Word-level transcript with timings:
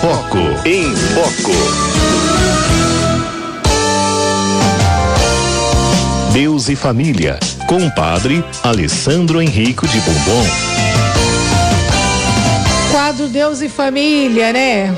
Foco. 0.00 0.38
Em 0.64 0.94
Foco. 0.94 1.52
Deus 6.32 6.68
e 6.68 6.76
Família, 6.76 7.36
com 7.66 7.84
o 7.84 7.92
padre 7.92 8.44
Alessandro 8.62 9.42
Henrico 9.42 9.88
de 9.88 9.98
Bombom. 9.98 10.46
Quadro 12.92 13.26
Deus 13.26 13.60
e 13.60 13.68
Família, 13.68 14.52
né? 14.52 14.94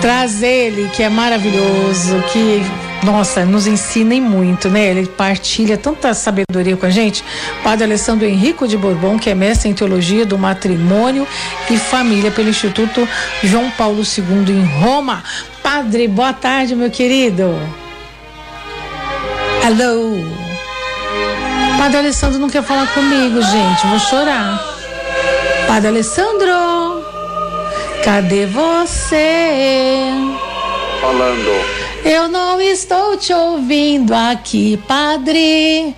Traz 0.00 0.42
ele, 0.42 0.88
que 0.88 1.04
é 1.04 1.08
maravilhoso, 1.08 2.20
que 2.32 2.62
nossa, 3.02 3.44
nos 3.44 3.66
ensina 3.66 4.14
muito, 4.16 4.70
né? 4.70 4.86
Ele 4.86 5.06
partilha 5.06 5.76
tanta 5.76 6.14
sabedoria 6.14 6.76
com 6.76 6.86
a 6.86 6.90
gente. 6.90 7.24
Padre 7.62 7.84
Alessandro 7.84 8.26
Henrico 8.26 8.68
de 8.68 8.76
Bourbon, 8.76 9.18
que 9.18 9.28
é 9.28 9.34
mestre 9.34 9.68
em 9.68 9.74
teologia 9.74 10.24
do 10.24 10.38
matrimônio 10.38 11.26
e 11.68 11.76
família 11.76 12.30
pelo 12.30 12.48
Instituto 12.48 13.08
João 13.42 13.70
Paulo 13.72 14.02
II 14.02 14.54
em 14.54 14.64
Roma. 14.64 15.22
Padre, 15.62 16.06
boa 16.06 16.32
tarde, 16.32 16.76
meu 16.76 16.90
querido. 16.90 17.58
Alô. 19.64 20.16
Padre 21.78 21.98
Alessandro 21.98 22.38
não 22.38 22.48
quer 22.48 22.62
falar 22.62 22.86
comigo, 22.94 23.42
gente. 23.42 23.86
Vou 23.88 23.98
chorar. 23.98 24.62
Padre 25.66 25.88
Alessandro, 25.88 27.04
cadê 28.04 28.46
você? 28.46 30.10
Falando. 31.00 31.81
Eu 32.04 32.28
não 32.28 32.60
estou 32.60 33.16
te 33.16 33.32
ouvindo 33.32 34.12
aqui, 34.12 34.76
padre. 34.88 35.94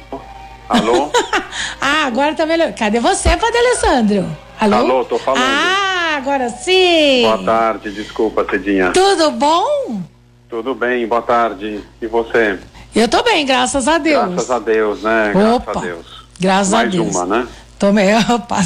Alô? 0.68 1.10
ah, 1.80 2.04
agora 2.06 2.34
tá 2.34 2.44
melhor. 2.44 2.72
Cadê 2.74 3.00
você, 3.00 3.30
padre 3.36 3.58
Alessandro? 3.58 4.27
Alô? 4.60 4.77
Alô, 4.77 5.04
tô 5.04 5.18
falando. 5.18 5.42
Ah, 5.42 6.16
agora 6.16 6.50
sim. 6.50 7.22
Boa 7.22 7.42
tarde, 7.42 7.90
desculpa, 7.90 8.46
Cedinha. 8.48 8.92
Tudo 8.92 9.30
bom? 9.30 10.02
Tudo 10.48 10.74
bem, 10.74 11.06
boa 11.06 11.22
tarde. 11.22 11.83
E 12.00 12.06
você? 12.06 12.58
Eu 12.94 13.08
tô 13.08 13.22
bem, 13.22 13.46
graças 13.46 13.89
a 13.89 13.96
Deus. 13.96 14.28
Graças 14.28 14.50
a 14.50 14.58
Deus, 14.58 15.02
né? 15.02 15.33
Opa, 15.55 15.72
graças 15.72 15.77
a 15.77 15.86
Deus. 15.86 16.24
Graças 16.39 16.72
Mais 16.72 16.89
a 16.89 16.91
Deus. 16.91 17.16
uma, 17.16 17.27
né? 17.27 17.48
Tomei, 17.84 18.14
opa, 18.14 18.60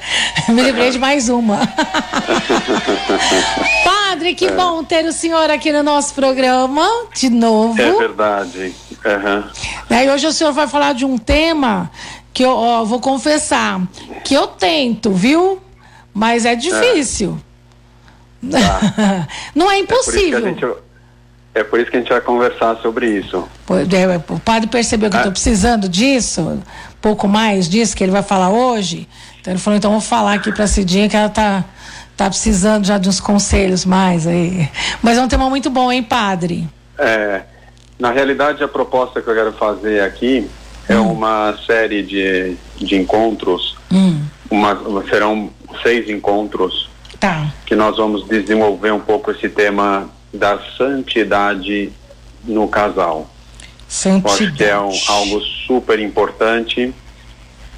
me 0.48 0.62
livrei 0.62 0.90
de 0.90 0.98
mais 0.98 1.28
uma. 1.28 1.58
Padre, 3.84 4.34
que 4.34 4.46
é. 4.46 4.52
bom 4.52 4.82
ter 4.82 5.04
o 5.04 5.12
senhor 5.12 5.50
aqui 5.50 5.70
no 5.70 5.82
nosso 5.82 6.14
programa, 6.14 6.88
de 7.14 7.28
novo. 7.28 7.78
É 7.78 7.92
verdade. 7.92 8.74
Uhum. 9.04 9.44
E 9.90 10.10
hoje 10.10 10.26
o 10.26 10.32
senhor 10.32 10.54
vai 10.54 10.66
falar 10.66 10.94
de 10.94 11.04
um 11.04 11.18
tema 11.18 11.90
que 12.32 12.42
eu 12.42 12.48
ó, 12.48 12.82
vou 12.82 12.98
confessar, 12.98 13.78
que 14.24 14.32
eu 14.32 14.46
tento, 14.46 15.10
viu? 15.10 15.60
Mas 16.14 16.46
é 16.46 16.54
difícil. 16.54 17.38
É. 18.42 18.52
Tá. 18.52 19.28
Não 19.54 19.70
é 19.70 19.80
impossível. 19.80 20.48
É 20.48 20.52
por, 20.54 20.82
é 21.56 21.62
por, 21.62 21.78
isso 21.78 21.90
que 21.90 21.98
a 21.98 22.00
gente 22.00 22.08
vai 22.08 22.22
conversar 22.22 22.78
sobre 22.78 23.18
isso. 23.18 23.46
É, 23.68 24.32
o 24.32 24.40
padre 24.40 24.70
percebeu 24.70 25.10
que 25.10 25.16
eu 25.16 25.18
estou 25.18 25.32
precisando 25.32 25.90
disso, 25.90 26.58
pouco 27.02 27.26
mais 27.26 27.68
disso 27.68 27.96
que 27.96 28.04
ele 28.04 28.12
vai 28.12 28.22
falar 28.22 28.50
hoje. 28.50 29.08
Então 29.40 29.52
ele 29.52 29.60
falou, 29.60 29.76
então 29.76 29.90
vou 29.90 30.00
falar 30.00 30.34
aqui 30.34 30.52
para 30.52 30.64
a 30.64 30.68
Cidinha 30.68 31.08
que 31.08 31.16
ela 31.16 31.26
está 31.26 31.64
tá 32.16 32.28
precisando 32.28 32.86
já 32.86 32.96
de 32.96 33.08
uns 33.08 33.20
conselhos 33.20 33.84
mais 33.84 34.26
aí. 34.26 34.70
Mas 35.02 35.18
é 35.18 35.22
um 35.22 35.28
tema 35.28 35.50
muito 35.50 35.68
bom, 35.68 35.90
hein, 35.90 36.02
padre? 36.02 36.66
É, 36.96 37.42
na 37.98 38.12
realidade 38.12 38.62
a 38.62 38.68
proposta 38.68 39.20
que 39.20 39.28
eu 39.28 39.34
quero 39.34 39.52
fazer 39.52 40.00
aqui 40.00 40.48
é 40.88 40.96
hum. 40.96 41.12
uma 41.12 41.58
série 41.66 42.02
de, 42.02 42.56
de 42.76 42.96
encontros, 42.96 43.76
hum. 43.90 44.20
uma, 44.48 44.78
serão 45.10 45.50
seis 45.82 46.08
encontros 46.08 46.88
tá. 47.18 47.52
que 47.66 47.74
nós 47.74 47.96
vamos 47.96 48.26
desenvolver 48.28 48.92
um 48.92 49.00
pouco 49.00 49.32
esse 49.32 49.48
tema 49.48 50.08
da 50.32 50.58
santidade 50.76 51.92
no 52.44 52.68
casal. 52.68 53.28
Santidade. 53.92 54.42
Acho 54.42 54.54
que 54.54 54.64
é 54.64 54.78
um, 54.78 54.90
algo 55.08 55.40
super 55.66 56.00
importante 56.00 56.94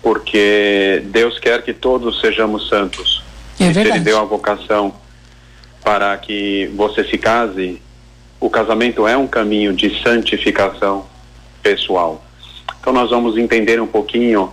porque 0.01 1.03
Deus 1.07 1.41
quer 1.41 1.63
que 1.63 1.73
todos 1.73 2.21
sejamos 2.21 2.69
santos. 2.69 3.25
É 3.59 3.65
e 3.65 3.75
se 3.75 3.81
ele 3.81 3.99
deu 3.99 4.21
a 4.21 4.25
vocação 4.25 4.95
para 5.83 6.17
que 6.19 6.71
você 6.77 7.03
se 7.03 7.19
case, 7.19 7.83
o 8.39 8.49
casamento 8.49 9.09
é 9.09 9.17
um 9.17 9.27
caminho 9.27 9.73
de 9.73 10.01
santificação 10.05 11.05
pessoal. 11.61 12.25
Então 12.79 12.93
nós 12.93 13.11
vamos 13.11 13.37
entender 13.37 13.81
um 13.81 13.87
pouquinho, 13.87 14.53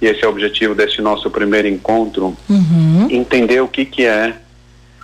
e 0.00 0.06
esse 0.06 0.24
é 0.24 0.28
o 0.28 0.30
objetivo 0.30 0.76
desse 0.76 1.02
nosso 1.02 1.28
primeiro 1.28 1.66
encontro, 1.66 2.36
uhum. 2.48 3.08
entender 3.10 3.60
o 3.60 3.66
que, 3.66 3.84
que 3.84 4.04
é 4.04 4.36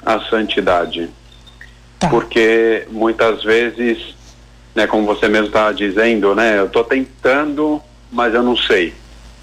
a 0.05 0.21
santidade. 0.21 1.11
Tá. 1.99 2.09
Porque 2.09 2.87
muitas 2.93 3.43
vezes, 3.43 4.15
né, 4.77 4.87
como 4.87 5.07
você 5.07 5.27
mesmo 5.27 5.47
estava 5.47 5.73
dizendo, 5.73 6.35
né, 6.35 6.59
eu 6.59 6.67
estou 6.67 6.85
tentando, 6.85 7.81
mas 8.13 8.35
eu 8.35 8.43
não 8.43 8.55
sei. 8.55 8.93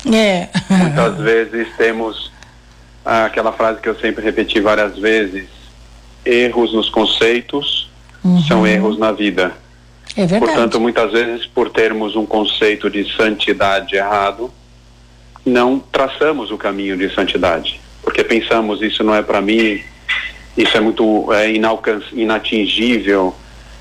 É. 0.06 0.48
Muitas 0.70 1.18
vezes 1.20 1.68
temos 1.76 2.32
aquela 3.04 3.52
frase 3.52 3.82
que 3.82 3.90
eu 3.90 4.00
sempre 4.00 4.24
repeti 4.24 4.60
várias 4.60 4.98
vezes: 4.98 5.48
erros 6.24 6.72
nos 6.72 6.88
conceitos 6.90 7.90
uhum. 8.24 8.42
são 8.44 8.68
erros 8.68 9.00
na 9.00 9.12
vida. 9.12 9.54
É 10.16 10.28
verdade. 10.28 10.46
Portanto, 10.46 10.80
muitas 10.80 11.12
vezes, 11.12 11.48
por 11.48 11.72
termos 11.72 12.16
um 12.16 12.28
conceito 12.28 12.88
de 12.88 13.12
santidade 13.16 13.96
errado, 13.96 14.54
não 15.44 15.80
traçamos 15.80 16.52
o 16.52 16.58
caminho 16.58 16.96
de 16.96 17.12
santidade. 17.14 17.82
Porque 18.04 18.24
pensamos, 18.24 18.84
isso 18.84 19.04
não 19.04 19.16
é 19.16 19.24
para 19.24 19.42
mim, 19.42 19.82
isso 20.56 20.78
é 20.78 20.80
muito 20.80 21.34
é 21.34 21.50
inatingível, 22.14 23.34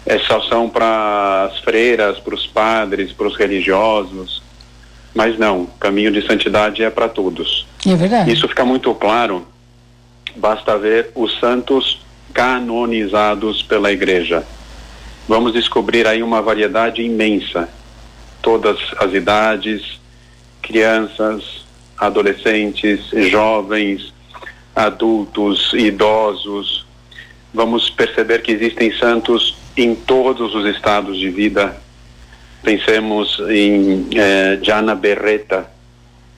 é 0.04 0.18
só 0.18 0.40
são 0.42 0.68
para 0.68 1.44
as 1.44 1.58
freiras, 1.60 2.18
para 2.18 2.34
os 2.34 2.46
padres, 2.46 3.12
para 3.12 3.26
os 3.26 3.36
religiosos. 3.36 4.42
Mas 5.14 5.38
não, 5.38 5.66
caminho 5.78 6.10
de 6.10 6.26
santidade 6.26 6.82
é 6.82 6.90
para 6.90 7.08
todos. 7.08 7.66
É 7.86 7.94
verdade. 7.94 8.32
Isso 8.32 8.48
fica 8.48 8.64
muito 8.64 8.94
claro, 8.94 9.46
basta 10.36 10.76
ver 10.78 11.10
os 11.14 11.38
santos 11.38 12.00
canonizados 12.32 13.62
pela 13.62 13.92
igreja. 13.92 14.44
Vamos 15.28 15.52
descobrir 15.52 16.06
aí 16.06 16.22
uma 16.22 16.42
variedade 16.42 17.02
imensa. 17.02 17.68
Todas 18.40 18.78
as 18.98 19.12
idades, 19.12 20.00
crianças, 20.60 21.64
adolescentes, 21.96 23.08
jovens, 23.30 24.12
adultos, 24.74 25.72
idosos. 25.74 26.84
Vamos 27.54 27.90
perceber 27.90 28.42
que 28.42 28.50
existem 28.50 28.92
santos 28.96 29.54
em 29.76 29.94
todos 29.94 30.54
os 30.54 30.66
estados 30.66 31.18
de 31.18 31.28
vida 31.30 31.76
Pensemos 32.62 33.40
em 33.50 34.06
eh, 34.14 34.56
Jana 34.62 34.94
Berreta, 34.94 35.66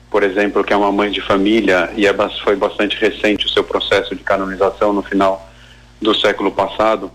por 0.09 0.23
exemplo, 0.23 0.63
que 0.63 0.73
é 0.73 0.75
uma 0.75 0.91
mãe 0.91 1.11
de 1.11 1.21
família 1.21 1.91
e 1.95 2.07
é, 2.07 2.13
foi 2.43 2.55
bastante 2.55 2.97
recente 2.99 3.45
o 3.45 3.49
seu 3.49 3.63
processo 3.63 4.15
de 4.15 4.23
canonização 4.23 4.91
no 4.91 5.03
final 5.03 5.47
do 6.01 6.15
século 6.15 6.51
passado. 6.51 7.11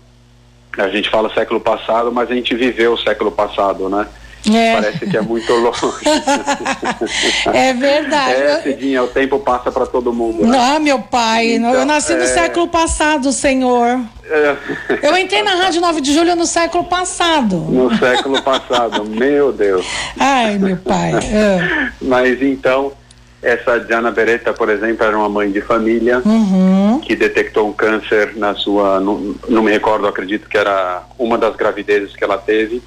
A 0.77 0.87
gente 0.87 1.09
fala 1.09 1.33
século 1.33 1.59
passado, 1.59 2.09
mas 2.09 2.31
a 2.31 2.33
gente 2.33 2.55
viveu 2.55 2.93
o 2.93 2.97
século 2.97 3.33
passado, 3.33 3.89
né? 3.89 4.07
É. 4.49 4.73
Parece 4.73 5.05
que 5.05 5.17
é 5.17 5.21
muito 5.21 5.53
longe. 5.53 5.79
é 7.53 7.73
verdade. 7.73 8.41
É, 8.41 8.61
Cidinha, 8.61 9.03
o 9.03 9.07
tempo 9.07 9.39
passa 9.39 9.71
para 9.71 9.85
todo 9.85 10.11
mundo. 10.11 10.43
Né? 10.43 10.57
Não, 10.57 10.79
meu 10.79 10.99
pai, 10.99 11.55
então, 11.55 11.73
eu 11.73 11.85
nasci 11.85 12.13
no 12.15 12.23
é... 12.23 12.27
século 12.27 12.67
passado, 12.67 13.31
senhor. 13.31 13.99
É... 14.25 14.55
Eu 15.03 15.17
entrei 15.17 15.43
na 15.43 15.55
Rádio 15.55 15.81
9 15.81 16.01
de 16.01 16.13
Julho 16.13 16.35
no 16.35 16.45
século 16.45 16.85
passado. 16.85 17.57
No 17.57 17.95
século 17.97 18.41
passado, 18.41 19.05
meu 19.05 19.51
Deus. 19.51 19.85
Ai, 20.19 20.57
meu 20.57 20.77
pai. 20.77 21.13
É. 21.15 21.91
Mas 22.01 22.41
então, 22.41 22.93
essa 23.41 23.79
Diana 23.79 24.11
Beretta, 24.11 24.53
por 24.53 24.69
exemplo, 24.69 25.05
era 25.05 25.17
uma 25.17 25.29
mãe 25.29 25.51
de 25.51 25.61
família 25.61 26.21
uhum. 26.25 26.99
que 26.99 27.15
detectou 27.15 27.67
um 27.67 27.73
câncer 27.73 28.35
na 28.35 28.55
sua, 28.55 28.99
não, 28.99 29.35
não 29.47 29.61
me 29.63 29.71
recordo, 29.71 30.07
acredito 30.07 30.47
que 30.47 30.57
era 30.57 31.03
uma 31.17 31.37
das 31.37 31.55
gravidezes 31.55 32.15
que 32.15 32.23
ela 32.23 32.37
teve 32.37 32.81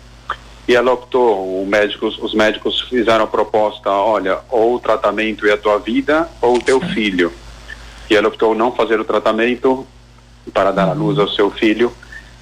e 0.66 0.74
ela 0.74 0.92
optou, 0.92 1.64
médicos, 1.66 2.18
os 2.18 2.34
médicos 2.34 2.80
fizeram 2.82 3.24
a 3.24 3.26
proposta, 3.26 3.90
olha, 3.90 4.38
ou 4.50 4.76
o 4.76 4.78
tratamento 4.78 5.46
é 5.46 5.52
a 5.52 5.58
tua 5.58 5.78
vida 5.78 6.28
ou 6.40 6.56
o 6.56 6.62
teu 6.62 6.80
filho. 6.80 7.32
E 8.08 8.16
ela 8.16 8.28
optou 8.28 8.54
não 8.54 8.72
fazer 8.72 8.98
o 8.98 9.04
tratamento 9.04 9.86
para 10.52 10.70
dar 10.70 10.88
a 10.88 10.92
luz 10.92 11.18
ao 11.18 11.28
seu 11.28 11.50
filho 11.50 11.92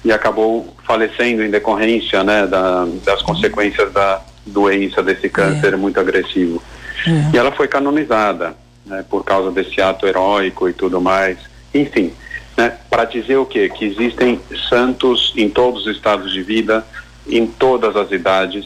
e 0.05 0.11
acabou 0.11 0.73
falecendo 0.85 1.43
em 1.43 1.49
decorrência 1.49 2.23
né, 2.23 2.47
da, 2.47 2.85
das 3.03 3.21
consequências 3.21 3.91
da 3.91 4.21
doença 4.45 5.01
desse 5.01 5.29
câncer 5.29 5.73
é. 5.73 5.77
muito 5.77 5.99
agressivo. 5.99 6.61
É. 7.05 7.35
E 7.35 7.37
ela 7.37 7.51
foi 7.51 7.67
canonizada 7.67 8.55
né, 8.85 9.03
por 9.09 9.23
causa 9.23 9.51
desse 9.51 9.81
ato 9.81 10.05
heróico 10.05 10.67
e 10.69 10.73
tudo 10.73 11.01
mais. 11.01 11.37
Enfim, 11.73 12.13
né, 12.57 12.77
para 12.89 13.05
dizer 13.05 13.37
o 13.37 13.45
quê? 13.45 13.69
Que 13.69 13.85
existem 13.85 14.39
santos 14.69 15.33
em 15.35 15.49
todos 15.49 15.85
os 15.85 15.95
estados 15.95 16.31
de 16.31 16.43
vida, 16.43 16.85
em 17.27 17.47
todas 17.47 17.95
as 17.95 18.11
idades, 18.11 18.65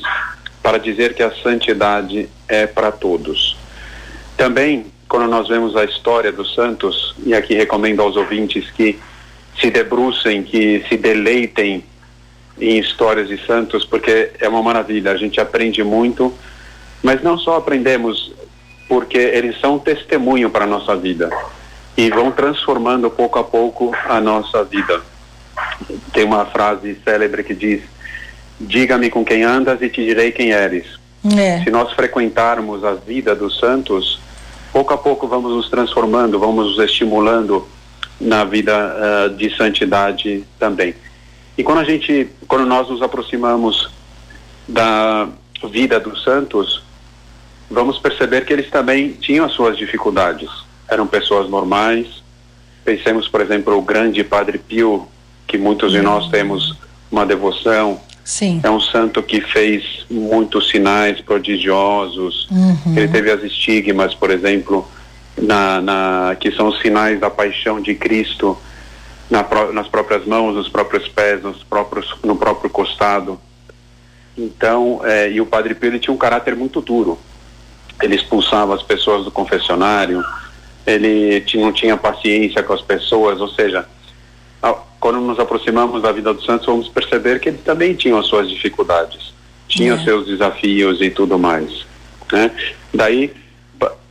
para 0.62 0.78
dizer 0.78 1.14
que 1.14 1.24
a 1.24 1.32
santidade 1.32 2.30
é 2.48 2.68
para 2.68 2.92
todos. 2.92 3.58
Também, 4.36 4.86
quando 5.08 5.28
nós 5.28 5.48
vemos 5.48 5.76
a 5.76 5.84
história 5.86 6.32
dos 6.32 6.54
santos, 6.54 7.16
e 7.26 7.34
aqui 7.34 7.56
recomendo 7.56 8.02
aos 8.02 8.16
ouvintes 8.16 8.70
que 8.72 9.00
se 9.60 9.72
debrucem, 9.72 10.44
que 10.44 10.86
se 10.88 10.98
deleitem 10.98 11.84
em 12.60 12.78
histórias 12.78 13.28
de 13.28 13.44
santos, 13.46 13.86
porque 13.86 14.32
é 14.40 14.48
uma 14.48 14.62
maravilha, 14.62 15.12
a 15.12 15.18
gente 15.18 15.40
aprende 15.40 15.84
muito, 15.84 16.34
mas 17.02 17.22
não 17.22 17.38
só 17.38 17.58
aprendemos, 17.58 18.34
porque 18.88 19.18
eles 19.18 19.60
são 19.60 19.78
testemunho 19.78 20.50
para 20.50 20.66
a 20.66 20.68
nossa 20.68 20.96
vida 20.96 21.30
e 21.96 22.10
vão 22.10 22.32
transformando 22.32 23.10
pouco 23.10 23.40
a 23.40 23.44
pouco 23.44 23.92
a 24.08 24.22
nossa 24.22 24.64
vida. 24.64 25.02
Tem 26.14 26.24
uma 26.24 26.46
frase 26.46 26.98
célebre 27.04 27.44
que 27.44 27.56
diz: 27.56 27.82
Diga-me 28.60 29.10
com 29.10 29.24
quem 29.24 29.44
andas 29.44 29.82
e 29.82 29.90
te 29.90 30.04
direi 30.04 30.32
quem 30.32 30.52
eres. 30.52 30.86
É. 31.38 31.64
Se 31.64 31.70
nós 31.70 31.92
frequentarmos 31.94 32.84
a 32.84 32.94
vida 32.94 33.36
dos 33.36 33.60
santos, 33.60 34.20
pouco 34.72 34.94
a 34.94 34.98
pouco 34.98 35.28
vamos 35.28 35.52
nos 35.52 35.70
transformando, 35.70 36.40
vamos 36.40 36.78
nos 36.78 36.80
estimulando 36.80 37.68
na 38.20 38.44
vida 38.44 38.96
uh, 38.96 39.36
de 39.36 39.56
santidade 39.56 40.44
também. 40.58 40.96
E 41.58 41.64
quando 41.64 41.80
a 41.80 41.84
gente, 41.84 42.30
quando 42.48 42.66
nós 42.66 42.88
nos 42.90 43.02
aproximamos 43.02 43.90
da 44.68 45.28
vida 45.72 46.00
dos 46.00 46.24
santos, 46.24 46.84
vamos 47.70 47.98
perceber 47.98 48.46
que 48.46 48.54
eles 48.54 48.70
também 48.70 49.14
tinham 49.14 49.46
as 49.46 49.54
suas 49.54 49.78
dificuldades. 49.78 50.50
Eram 50.88 51.08
pessoas 51.08 51.50
normais. 51.50 52.24
Pensemos, 52.86 53.28
por 53.28 53.42
exemplo, 53.42 53.78
o 53.78 53.82
grande 53.82 54.24
Padre 54.24 54.58
Pio, 54.58 55.08
que 55.48 55.58
muitos 55.58 55.92
de 55.92 56.02
nós 56.02 56.30
temos 56.30 56.78
uma 57.12 57.26
devoção. 57.26 58.00
Sim. 58.28 58.60
É 58.62 58.70
um 58.70 58.82
santo 58.82 59.24
que 59.24 59.40
fez 59.40 60.06
muitos 60.12 60.70
sinais 60.70 61.22
prodigiosos. 61.22 62.46
Uhum. 62.52 62.94
Ele 62.94 63.08
teve 63.08 63.32
as 63.32 63.42
estigmas, 63.42 64.14
por 64.14 64.30
exemplo, 64.30 64.86
na, 65.42 65.80
na, 65.80 66.38
que 66.38 66.52
são 66.52 66.68
os 66.68 66.78
sinais 66.82 67.22
da 67.22 67.30
paixão 67.30 67.80
de 67.80 67.96
Cristo 67.96 68.58
na, 69.30 69.48
nas 69.72 69.88
próprias 69.88 70.26
mãos, 70.26 70.56
nos 70.56 70.68
próprios 70.68 71.08
pés, 71.08 71.42
nos 71.42 71.64
próprios, 71.64 72.14
no 72.22 72.36
próprio 72.36 72.70
costado. 72.70 73.40
Então, 74.38 75.00
é, 75.06 75.32
e 75.32 75.40
o 75.40 75.46
Padre 75.46 75.74
Pio 75.74 75.88
ele 75.88 75.98
tinha 75.98 76.14
um 76.14 76.18
caráter 76.18 76.54
muito 76.54 76.82
duro. 76.82 77.18
Ele 78.02 78.18
expulsava 78.18 78.76
as 78.76 78.84
pessoas 78.84 79.24
do 79.24 79.32
confessionário, 79.32 80.22
ele 80.86 81.46
não 81.56 81.72
tinha 81.72 81.96
paciência 81.96 82.62
com 82.62 82.74
as 82.74 82.82
pessoas, 82.82 83.40
ou 83.40 83.48
seja, 83.48 83.88
quando 85.00 85.20
nos 85.20 85.40
aproximamos 85.40 86.02
da 86.02 86.12
vida 86.12 86.34
dos 86.34 86.46
santos, 86.46 86.66
vamos 86.66 86.88
perceber 86.88 87.40
que 87.40 87.50
eles 87.50 87.62
também 87.62 87.94
tinham 87.94 88.18
as 88.18 88.28
suas 88.28 88.50
dificuldades, 88.50 89.34
tinham 89.68 89.98
é. 89.98 90.04
seus 90.04 90.26
desafios 90.28 91.02
e 91.02 91.10
tudo 91.10 91.38
mais. 91.38 91.86
Né? 92.32 92.52
Daí 92.94 93.34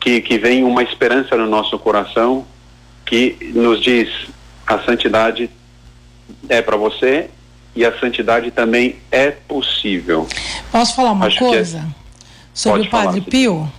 que, 0.06 0.20
que 0.20 0.38
vem 0.38 0.62
uma 0.62 0.84
esperança 0.84 1.36
no 1.36 1.48
nosso 1.48 1.76
coração 1.80 2.46
que 3.04 3.36
nos 3.54 3.82
diz 3.82 4.08
a 4.64 4.78
santidade 4.78 5.50
é 6.48 6.62
para 6.62 6.76
você 6.76 7.28
e 7.74 7.84
a 7.84 7.98
santidade 7.98 8.52
também 8.52 8.96
é 9.10 9.32
possível. 9.32 10.28
Posso 10.70 10.94
falar 10.94 11.10
uma 11.10 11.26
Acho 11.26 11.44
é 11.44 11.48
coisa 11.48 11.78
é... 11.78 11.82
sobre 12.54 12.78
Pode 12.84 12.88
o 12.88 12.90
Padre 12.90 13.20
falar, 13.20 13.30
Pio? 13.30 13.72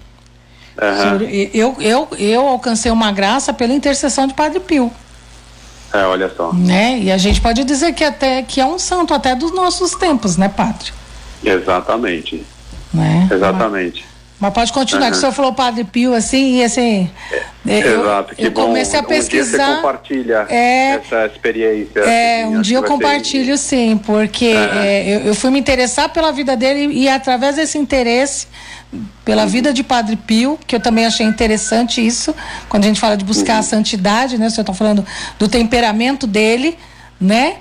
Uhum. 0.81 1.11
Sobre, 1.11 1.51
eu, 1.53 1.75
eu, 1.79 2.07
eu 2.19 2.47
alcancei 2.47 2.91
uma 2.91 3.11
graça 3.11 3.53
pela 3.53 3.73
intercessão 3.73 4.27
de 4.27 4.33
Padre 4.33 4.59
Pio. 4.59 4.91
É, 5.93 6.03
olha 6.05 6.31
só. 6.35 6.51
Né? 6.53 6.99
E 6.99 7.11
a 7.11 7.17
gente 7.17 7.39
pode 7.39 7.63
dizer 7.63 7.93
que 7.93 8.03
até 8.03 8.43
que 8.43 8.59
é 8.59 8.65
um 8.65 8.77
santo 8.77 9.13
até 9.13 9.35
dos 9.35 9.53
nossos 9.53 9.91
tempos, 9.91 10.37
né, 10.37 10.49
Padre? 10.49 10.91
Exatamente. 11.43 12.45
Né? 12.93 13.27
Exatamente. 13.31 14.05
Mas 14.39 14.53
pode 14.53 14.71
continuar, 14.71 15.05
uhum. 15.05 15.11
que 15.11 15.17
o 15.17 15.19
senhor 15.19 15.31
falou 15.31 15.51
Padre 15.51 15.83
Pio 15.83 16.13
assim, 16.13 16.59
e 16.59 16.63
assim. 16.63 17.09
É, 17.67 17.79
eu, 17.79 18.01
exato, 18.01 18.35
que 18.35 18.45
eu 18.45 18.51
bom. 18.51 18.67
comecei 18.67 18.99
a 18.99 19.03
pesquisar. 19.03 19.47
Um 19.47 19.57
dia 19.57 19.65
você 19.65 19.75
compartilha 19.75 20.45
é, 20.49 20.89
essa 20.91 21.25
experiência. 21.25 21.99
É, 22.01 22.43
assim, 22.43 22.55
um 22.55 22.61
dia 22.61 22.77
eu 22.77 22.83
compartilho 22.83 23.57
ser... 23.57 23.75
sim, 23.75 23.97
porque 23.97 24.53
uhum. 24.53 24.79
é, 24.79 25.15
eu, 25.15 25.19
eu, 25.21 25.35
fui 25.35 25.49
me 25.49 25.59
interessar 25.59 26.09
pela 26.09 26.31
vida 26.31 26.55
dele 26.55 26.93
e 26.93 27.09
através 27.09 27.55
desse 27.55 27.79
interesse 27.79 28.47
pela 29.25 29.43
uhum. 29.43 29.49
vida 29.49 29.73
de 29.73 29.83
Padre 29.83 30.15
Pio, 30.15 30.57
que 30.67 30.75
eu 30.75 30.79
também 30.79 31.05
achei 31.05 31.25
interessante 31.25 32.05
isso, 32.05 32.33
quando 32.69 32.83
a 32.83 32.87
gente 32.87 32.99
fala 32.99 33.17
de 33.17 33.25
buscar 33.25 33.55
a 33.55 33.57
uhum. 33.57 33.63
santidade, 33.63 34.37
né? 34.37 34.47
O 34.47 34.51
senhor 34.51 34.61
está 34.61 34.73
falando 34.73 35.05
do 35.39 35.47
temperamento 35.47 36.27
dele, 36.27 36.77
né? 37.19 37.57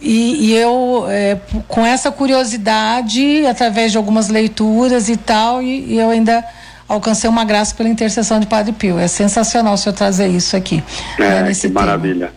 E, 0.00 0.46
e 0.46 0.56
eu, 0.56 1.04
é, 1.08 1.38
com 1.68 1.84
essa 1.84 2.10
curiosidade, 2.10 3.46
através 3.46 3.92
de 3.92 3.98
algumas 3.98 4.28
leituras 4.28 5.08
e 5.08 5.16
tal, 5.16 5.62
e, 5.62 5.92
e, 5.92 5.98
eu 5.98 6.08
ainda 6.08 6.42
alcancei 6.88 7.28
uma 7.28 7.44
graça 7.44 7.74
pela 7.74 7.88
intercessão 7.88 8.40
de 8.40 8.46
Padre 8.46 8.72
Pio. 8.72 8.98
É 8.98 9.06
sensacional 9.06 9.74
o 9.74 9.76
senhor 9.76 9.94
trazer 9.94 10.28
isso 10.28 10.56
aqui. 10.56 10.82
É, 11.18 11.42
né, 11.42 11.52
que 11.52 11.60
tema. 11.60 11.80
maravilha. 11.80 12.32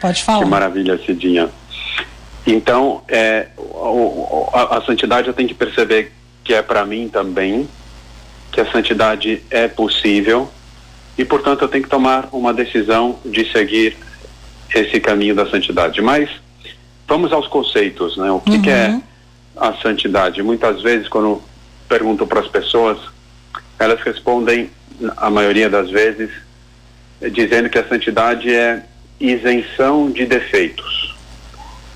Pode 0.00 0.22
falar. 0.22 0.44
Que 0.44 0.50
maravilha, 0.50 0.98
Cidinha. 1.04 1.48
Então, 2.46 3.02
é, 3.08 3.48
a, 4.52 4.78
a 4.78 4.82
santidade 4.82 5.28
eu 5.28 5.34
tenho 5.34 5.48
que 5.48 5.54
perceber 5.54 6.12
que 6.44 6.54
é 6.54 6.62
para 6.62 6.84
mim 6.84 7.08
também, 7.08 7.68
que 8.52 8.60
a 8.60 8.70
santidade 8.70 9.42
é 9.50 9.66
possível 9.66 10.50
e, 11.16 11.24
portanto, 11.24 11.62
eu 11.62 11.68
tenho 11.68 11.82
que 11.82 11.90
tomar 11.90 12.28
uma 12.32 12.54
decisão 12.54 13.18
de 13.24 13.50
seguir 13.50 13.96
esse 14.74 15.00
caminho 15.00 15.34
da 15.34 15.50
santidade. 15.50 16.00
Mas 16.00 16.30
vamos 17.08 17.32
aos 17.32 17.48
conceitos, 17.48 18.16
né? 18.16 18.30
O 18.30 18.38
que, 18.38 18.52
uhum. 18.52 18.62
que 18.62 18.70
é 18.70 18.88
uhum. 18.90 19.02
a 19.56 19.72
santidade? 19.74 20.42
Muitas 20.42 20.82
vezes, 20.82 21.08
quando 21.08 21.42
pergunto 21.88 22.26
para 22.26 22.40
as 22.40 22.48
pessoas, 22.48 22.98
elas 23.78 24.00
respondem, 24.02 24.70
a 25.16 25.30
maioria 25.30 25.70
das 25.70 25.90
vezes, 25.90 26.30
dizendo 27.32 27.70
que 27.70 27.78
a 27.78 27.88
santidade 27.88 28.52
é 28.52 28.84
isenção 29.18 30.10
de 30.10 30.26
defeitos. 30.26 31.16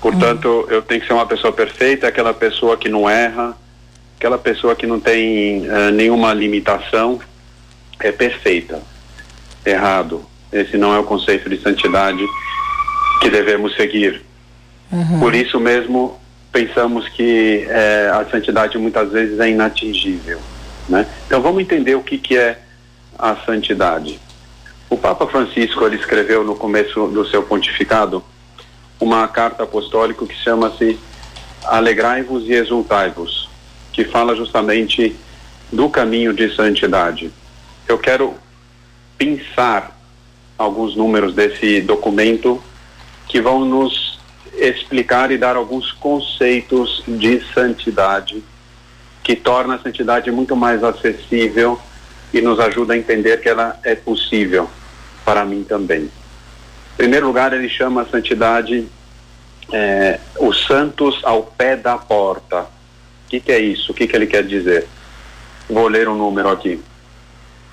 Portanto, 0.01 0.47
uhum. 0.47 0.65
eu 0.69 0.81
tenho 0.81 0.99
que 0.99 1.07
ser 1.07 1.13
uma 1.13 1.25
pessoa 1.25 1.53
perfeita, 1.53 2.07
aquela 2.07 2.33
pessoa 2.33 2.75
que 2.75 2.89
não 2.89 3.09
erra, 3.09 3.55
aquela 4.17 4.37
pessoa 4.37 4.75
que 4.75 4.87
não 4.87 4.99
tem 4.99 5.67
uh, 5.69 5.91
nenhuma 5.91 6.33
limitação, 6.33 7.19
é 7.99 8.11
perfeita. 8.11 8.81
Errado. 9.65 10.25
Esse 10.51 10.77
não 10.77 10.93
é 10.93 10.99
o 10.99 11.03
conceito 11.03 11.49
de 11.49 11.61
santidade 11.61 12.23
que 13.21 13.29
devemos 13.29 13.75
seguir. 13.75 14.21
Uhum. 14.93 15.19
Por 15.19 15.33
isso 15.33 15.59
mesmo 15.59 16.19
pensamos 16.51 17.09
que 17.09 17.65
é, 17.67 18.11
a 18.13 18.23
santidade 18.29 18.77
muitas 18.77 19.11
vezes 19.11 19.39
é 19.39 19.49
inatingível. 19.49 20.39
Né? 20.87 21.07
Então 21.25 21.41
vamos 21.41 21.63
entender 21.63 21.95
o 21.95 22.03
que, 22.03 22.19
que 22.19 22.37
é 22.37 22.59
a 23.17 23.35
santidade. 23.37 24.19
O 24.89 24.95
Papa 24.95 25.25
Francisco 25.25 25.83
ele 25.83 25.95
escreveu 25.95 26.43
no 26.43 26.55
começo 26.55 27.07
do 27.07 27.25
seu 27.25 27.41
pontificado 27.41 28.23
uma 28.99 29.27
carta 29.27 29.63
apostólica 29.63 30.25
que 30.25 30.35
chama-se 30.35 30.99
Alegrai-vos 31.65 32.47
e 32.47 32.53
exultai-vos, 32.53 33.49
que 33.93 34.03
fala 34.03 34.35
justamente 34.35 35.15
do 35.71 35.89
caminho 35.89 36.33
de 36.33 36.53
santidade. 36.53 37.31
Eu 37.87 37.97
quero 37.97 38.33
pensar 39.17 39.97
alguns 40.57 40.95
números 40.95 41.33
desse 41.33 41.79
documento 41.81 42.61
que 43.27 43.41
vão 43.41 43.63
nos 43.65 44.02
explicar 44.55 45.31
e 45.31 45.37
dar 45.37 45.55
alguns 45.55 45.91
conceitos 45.91 47.03
de 47.07 47.43
santidade 47.53 48.43
que 49.23 49.35
torna 49.35 49.75
a 49.75 49.79
santidade 49.79 50.29
muito 50.31 50.55
mais 50.55 50.83
acessível 50.83 51.79
e 52.33 52.41
nos 52.41 52.59
ajuda 52.59 52.93
a 52.93 52.97
entender 52.97 53.41
que 53.41 53.49
ela 53.49 53.79
é 53.83 53.95
possível 53.95 54.69
para 55.23 55.45
mim 55.45 55.63
também. 55.63 56.03
Em 56.03 56.97
primeiro 56.97 57.27
lugar, 57.27 57.53
ele 57.53 57.69
chama 57.69 58.01
a 58.01 58.05
santidade 58.05 58.87
é, 59.71 60.19
os 60.39 60.65
santos 60.65 61.21
ao 61.23 61.43
pé 61.43 61.75
da 61.75 61.97
porta. 61.97 62.61
O 62.61 63.29
que, 63.29 63.39
que 63.39 63.51
é 63.51 63.59
isso? 63.59 63.91
O 63.91 63.95
que, 63.95 64.07
que 64.07 64.15
ele 64.15 64.27
quer 64.27 64.43
dizer? 64.43 64.87
Vou 65.69 65.87
ler 65.87 66.07
um 66.07 66.15
número 66.15 66.49
aqui. 66.49 66.79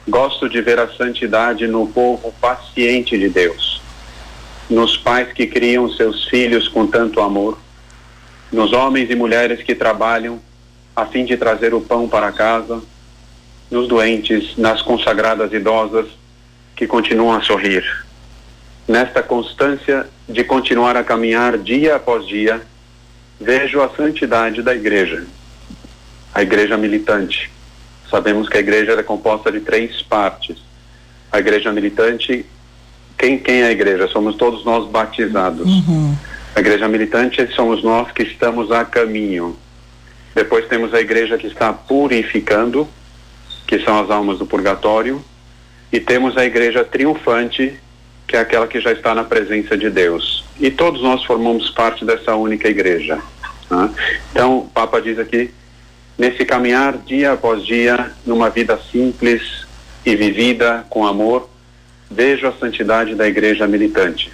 Gosto 0.08 0.48
de 0.48 0.62
ver 0.62 0.78
a 0.78 0.88
santidade 0.88 1.66
no 1.66 1.86
povo 1.86 2.32
paciente 2.40 3.18
de 3.18 3.28
Deus 3.28 3.69
nos 4.70 4.96
pais 4.96 5.32
que 5.32 5.48
criam 5.48 5.90
seus 5.90 6.28
filhos 6.28 6.68
com 6.68 6.86
tanto 6.86 7.20
amor, 7.20 7.58
nos 8.52 8.72
homens 8.72 9.10
e 9.10 9.16
mulheres 9.16 9.62
que 9.62 9.74
trabalham 9.74 10.40
a 10.94 11.04
fim 11.04 11.24
de 11.24 11.36
trazer 11.36 11.74
o 11.74 11.80
pão 11.80 12.08
para 12.08 12.30
casa, 12.30 12.80
nos 13.70 13.88
doentes, 13.88 14.56
nas 14.56 14.80
consagradas 14.80 15.52
idosas 15.52 16.06
que 16.76 16.86
continuam 16.86 17.36
a 17.36 17.42
sorrir. 17.42 17.84
Nesta 18.86 19.22
constância 19.22 20.08
de 20.28 20.44
continuar 20.44 20.96
a 20.96 21.04
caminhar 21.04 21.58
dia 21.58 21.96
após 21.96 22.26
dia, 22.26 22.60
vejo 23.40 23.80
a 23.80 23.88
santidade 23.90 24.62
da 24.62 24.74
igreja, 24.74 25.26
a 26.34 26.42
igreja 26.42 26.76
militante. 26.76 27.50
Sabemos 28.10 28.48
que 28.48 28.56
a 28.56 28.60
igreja 28.60 28.92
é 28.92 29.02
composta 29.02 29.50
de 29.52 29.60
três 29.60 30.02
partes. 30.02 30.58
A 31.30 31.38
igreja 31.38 31.72
militante 31.72 32.44
quem, 33.20 33.36
quem 33.36 33.60
é 33.60 33.66
a 33.66 33.70
igreja? 33.70 34.08
Somos 34.08 34.34
todos 34.36 34.64
nós 34.64 34.88
batizados. 34.88 35.66
Uhum. 35.66 36.16
A 36.56 36.60
igreja 36.60 36.88
militante 36.88 37.46
somos 37.54 37.84
nós 37.84 38.10
que 38.12 38.22
estamos 38.22 38.72
a 38.72 38.82
caminho. 38.82 39.56
Depois 40.34 40.66
temos 40.66 40.94
a 40.94 41.00
igreja 41.00 41.36
que 41.36 41.46
está 41.46 41.70
purificando, 41.70 42.88
que 43.66 43.78
são 43.80 44.00
as 44.00 44.10
almas 44.10 44.38
do 44.38 44.46
purgatório. 44.46 45.22
E 45.92 46.00
temos 46.00 46.34
a 46.38 46.46
igreja 46.46 46.82
triunfante, 46.82 47.74
que 48.26 48.36
é 48.36 48.40
aquela 48.40 48.66
que 48.66 48.80
já 48.80 48.90
está 48.90 49.14
na 49.14 49.24
presença 49.24 49.76
de 49.76 49.90
Deus. 49.90 50.42
E 50.58 50.70
todos 50.70 51.02
nós 51.02 51.22
formamos 51.24 51.68
parte 51.68 52.06
dessa 52.06 52.34
única 52.36 52.68
igreja. 52.68 53.18
Né? 53.70 53.90
Então, 54.32 54.60
o 54.60 54.68
Papa 54.68 54.98
diz 54.98 55.18
aqui: 55.18 55.50
nesse 56.16 56.46
caminhar 56.46 56.96
dia 56.96 57.32
após 57.32 57.66
dia, 57.66 58.12
numa 58.24 58.48
vida 58.48 58.80
simples 58.90 59.66
e 60.06 60.16
vivida 60.16 60.86
com 60.88 61.06
amor, 61.06 61.50
vejo 62.10 62.46
a 62.46 62.52
santidade 62.52 63.14
da 63.14 63.28
igreja 63.28 63.66
militante. 63.66 64.32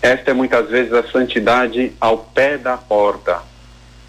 Esta 0.00 0.30
é 0.30 0.34
muitas 0.34 0.68
vezes 0.68 0.92
a 0.92 1.04
santidade 1.04 1.92
ao 2.00 2.18
pé 2.18 2.56
da 2.56 2.76
porta. 2.76 3.40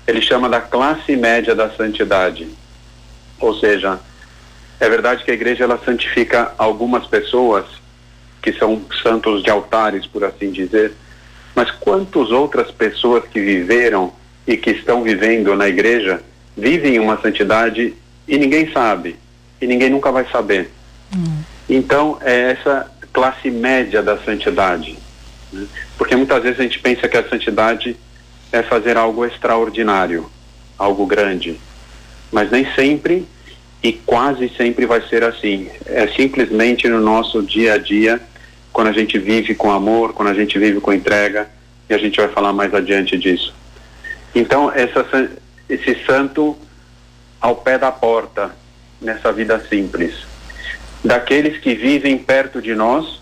Ele 0.07 0.21
chama 0.21 0.49
da 0.49 0.61
classe 0.61 1.15
média 1.15 1.53
da 1.53 1.69
santidade. 1.69 2.47
Ou 3.39 3.53
seja, 3.55 3.99
é 4.79 4.89
verdade 4.89 5.23
que 5.23 5.31
a 5.31 5.33
igreja 5.33 5.65
ela 5.65 5.79
santifica 5.83 6.53
algumas 6.57 7.05
pessoas 7.05 7.65
que 8.41 8.51
são 8.53 8.81
santos 9.01 9.43
de 9.43 9.49
altares, 9.49 10.05
por 10.05 10.23
assim 10.23 10.51
dizer, 10.51 10.93
mas 11.55 11.71
quantas 11.71 12.31
outras 12.31 12.71
pessoas 12.71 13.23
que 13.25 13.39
viveram 13.39 14.11
e 14.45 14.57
que 14.57 14.71
estão 14.71 15.03
vivendo 15.03 15.55
na 15.55 15.67
igreja 15.67 16.21
vivem 16.57 16.99
uma 16.99 17.21
santidade 17.21 17.93
e 18.27 18.37
ninguém 18.37 18.71
sabe, 18.71 19.15
e 19.61 19.67
ninguém 19.67 19.89
nunca 19.89 20.11
vai 20.11 20.25
saber. 20.29 20.71
Hum. 21.15 21.43
Então, 21.69 22.17
é 22.21 22.51
essa 22.51 22.91
classe 23.11 23.49
média 23.49 24.01
da 24.01 24.17
santidade. 24.17 24.97
Né? 25.51 25.67
Porque 25.97 26.15
muitas 26.15 26.43
vezes 26.43 26.59
a 26.59 26.63
gente 26.63 26.79
pensa 26.79 27.07
que 27.07 27.17
a 27.17 27.27
santidade 27.29 27.95
é 28.51 28.61
fazer 28.61 28.97
algo 28.97 29.25
extraordinário, 29.25 30.29
algo 30.77 31.05
grande. 31.05 31.59
Mas 32.31 32.51
nem 32.51 32.65
sempre 32.73 33.25
e 33.81 33.91
quase 33.91 34.49
sempre 34.55 34.85
vai 34.85 35.01
ser 35.07 35.23
assim. 35.23 35.69
É 35.85 36.07
simplesmente 36.07 36.87
no 36.87 37.01
nosso 37.01 37.43
dia 37.43 37.73
a 37.73 37.77
dia, 37.77 38.21
quando 38.71 38.87
a 38.87 38.93
gente 38.93 39.19
vive 39.19 39.53
com 39.53 39.71
amor, 39.71 40.13
quando 40.13 40.29
a 40.29 40.33
gente 40.33 40.57
vive 40.57 40.79
com 40.79 40.93
entrega, 40.93 41.49
e 41.89 41.93
a 41.93 41.97
gente 41.97 42.15
vai 42.15 42.29
falar 42.29 42.53
mais 42.53 42.73
adiante 42.73 43.17
disso. 43.17 43.53
Então, 44.33 44.71
essa, 44.73 45.29
esse 45.69 45.95
santo 46.05 46.57
ao 47.41 47.57
pé 47.57 47.77
da 47.77 47.91
porta, 47.91 48.55
nessa 49.01 49.33
vida 49.33 49.59
simples, 49.67 50.25
daqueles 51.03 51.57
que 51.59 51.75
vivem 51.75 52.17
perto 52.17 52.61
de 52.61 52.73
nós 52.73 53.21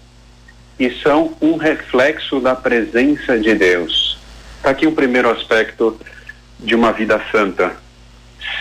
e 0.80 0.92
são 1.02 1.36
um 1.42 1.58
reflexo 1.58 2.40
da 2.40 2.56
presença 2.56 3.38
de 3.40 3.54
Deus. 3.56 4.18
Está 4.58 4.72
aqui 4.72 4.86
o 4.86 4.92
primeiro 4.92 5.30
aspecto 5.30 6.00
de 6.60 6.76
uma 6.76 6.92
vida 6.92 7.22
santa: 7.32 7.76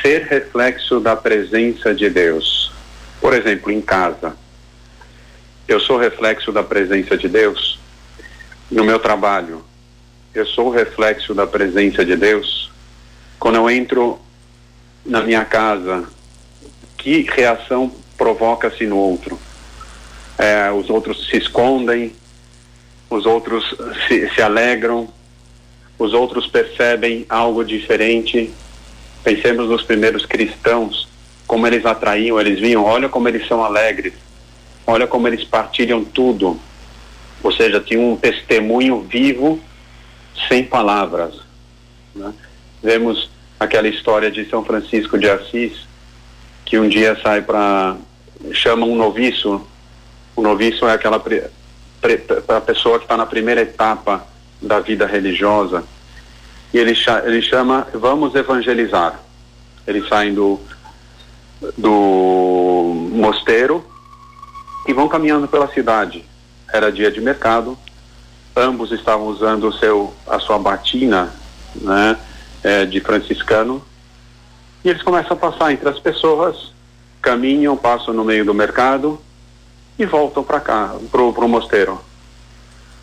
ser 0.02 0.22
reflexo 0.24 1.00
da 1.00 1.14
presença 1.16 1.94
de 1.94 2.08
Deus. 2.08 2.72
Por 3.20 3.34
exemplo, 3.34 3.70
em 3.70 3.80
casa. 3.80 4.34
Eu 5.68 5.78
sou 5.78 5.98
reflexo 5.98 6.50
da 6.50 6.62
presença 6.62 7.16
de 7.16 7.28
Deus 7.28 7.80
no 8.70 8.84
meu 8.84 9.00
trabalho, 9.00 9.64
eu 10.32 10.46
sou 10.46 10.70
reflexo 10.70 11.34
da 11.34 11.46
presença 11.46 12.04
de 12.04 12.16
Deus. 12.16 12.70
Quando 13.38 13.56
eu 13.56 13.68
entro 13.68 14.20
na 15.04 15.22
minha 15.22 15.44
casa, 15.44 16.04
que 16.96 17.22
reação 17.22 17.92
provoca-se 18.20 18.84
no 18.86 18.98
outro? 18.98 19.40
É, 20.36 20.70
os 20.70 20.90
outros 20.90 21.26
se 21.26 21.38
escondem, 21.38 22.12
os 23.08 23.24
outros 23.24 23.74
se, 24.06 24.28
se 24.34 24.42
alegram, 24.42 25.08
os 25.98 26.12
outros 26.12 26.46
percebem 26.46 27.24
algo 27.30 27.64
diferente. 27.64 28.52
Pensemos 29.24 29.70
nos 29.70 29.82
primeiros 29.82 30.26
cristãos, 30.26 31.08
como 31.46 31.66
eles 31.66 31.86
atraíam, 31.86 32.38
eles 32.38 32.60
vinham, 32.60 32.84
olha 32.84 33.08
como 33.08 33.26
eles 33.26 33.48
são 33.48 33.64
alegres, 33.64 34.12
olha 34.86 35.06
como 35.06 35.26
eles 35.26 35.42
partilham 35.42 36.04
tudo. 36.04 36.60
Ou 37.42 37.52
seja, 37.52 37.80
tinha 37.80 38.00
um 38.00 38.16
testemunho 38.16 39.00
vivo 39.00 39.58
sem 40.46 40.62
palavras. 40.62 41.40
Né? 42.14 42.34
Vemos 42.82 43.30
aquela 43.58 43.88
história 43.88 44.30
de 44.30 44.44
São 44.50 44.62
Francisco 44.62 45.18
de 45.18 45.28
Assis, 45.28 45.88
que 46.66 46.78
um 46.78 46.88
dia 46.88 47.18
sai 47.22 47.40
para. 47.40 47.96
Chama 48.52 48.87
um 48.87 48.97
noviço. 48.97 49.61
O 50.37 50.42
noviço 50.42 50.87
é 50.87 50.92
aquela 50.92 51.23
a 52.49 52.61
pessoa 52.61 52.99
que 52.99 53.04
está 53.04 53.16
na 53.16 53.26
primeira 53.26 53.61
etapa 53.61 54.26
da 54.61 54.80
vida 54.80 55.06
religiosa. 55.06 55.85
E 56.73 56.78
ele, 56.78 56.97
ele 57.25 57.42
chama 57.42 57.87
Vamos 57.92 58.35
Evangelizar. 58.35 59.20
Eles 59.87 60.09
saem 60.09 60.35
do, 60.35 60.61
do 61.76 63.11
mosteiro 63.12 63.85
e 64.87 64.92
vão 64.92 65.09
caminhando 65.09 65.49
pela 65.49 65.68
cidade. 65.68 66.25
Era 66.73 66.92
dia 66.92 67.11
de 67.11 67.20
mercado, 67.20 67.76
ambos 68.56 68.92
estavam 68.92 69.26
usando 69.26 69.68
o 69.68 69.73
seu, 69.73 70.14
a 70.26 70.38
sua 70.38 70.59
batina 70.59 71.32
né, 71.75 72.16
é, 72.62 72.85
de 72.85 73.00
franciscano, 73.00 73.82
e 74.85 74.88
eles 74.88 75.02
começam 75.02 75.37
a 75.37 75.40
passar 75.40 75.73
entre 75.73 75.88
as 75.88 75.99
pessoas, 75.99 76.73
caminham, 77.20 77.76
passam 77.76 78.14
no 78.14 78.24
meio 78.24 78.44
do 78.44 78.54
mercado 78.54 79.20
e 79.98 80.04
voltam 80.06 80.42
para 80.42 80.60
cá, 80.60 80.94
para 81.10 81.22
o 81.22 81.48
mosteiro. 81.48 82.00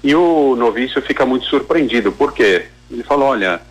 E 0.04 0.16
o 0.16 0.56
novício 0.56 1.02
fica 1.02 1.26
muito 1.26 1.46
surpreendido, 1.46 2.12
por 2.12 2.34
quê? 2.34 2.66
Ele 2.90 3.04
falou, 3.04 3.30
olha, 3.30 3.62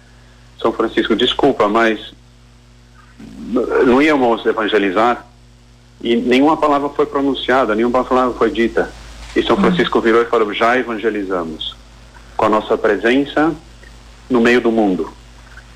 São 0.61 0.73
Francisco, 0.73 1.17
desculpa, 1.17 1.69
mas 1.69 2.15
não 3.87 4.03
íamos 4.03 4.45
evangelizar 4.45 5.27
e 6.01 6.15
nenhuma 6.17 6.57
palavra 6.57 6.89
foi 6.91 7.07
pronunciada, 7.07 7.75
nenhuma 7.75 8.05
palavra 8.05 8.35
foi 8.35 8.51
dita. 8.51 8.93
E 9.35 9.43
São 9.43 9.57
Francisco 9.57 10.01
virou 10.01 10.23
e 10.23 10.27
falou: 10.27 10.53
já 10.53 10.79
evangelizamos 10.79 11.77
com 12.37 12.45
a 12.45 12.49
nossa 12.49 12.77
presença 12.77 13.55
no 14.29 14.41
meio 14.41 14.61
do 14.61 14.71
mundo, 14.71 15.11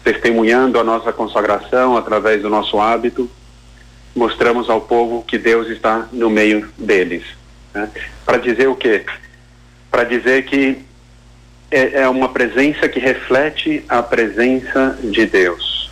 testemunhando 0.04 0.78
a 0.78 0.84
nossa 0.84 1.12
consagração 1.12 1.96
através 1.96 2.42
do 2.42 2.50
nosso 2.50 2.78
hábito, 2.80 3.30
mostramos 4.14 4.68
ao 4.68 4.80
povo 4.80 5.22
que 5.22 5.38
Deus 5.38 5.68
está 5.68 6.08
no 6.12 6.28
meio 6.28 6.68
deles. 6.76 7.24
Né? 7.74 7.88
Para 8.24 8.38
dizer 8.38 8.68
o 8.68 8.74
quê? 8.74 9.04
Para 9.90 10.04
dizer 10.04 10.44
que 10.44 10.78
é, 11.70 12.02
é, 12.02 12.08
uma 12.08 12.28
presença 12.28 12.88
que 12.88 12.98
reflete 12.98 13.84
a 13.88 14.02
presença 14.02 14.98
de 15.02 15.26
Deus. 15.26 15.90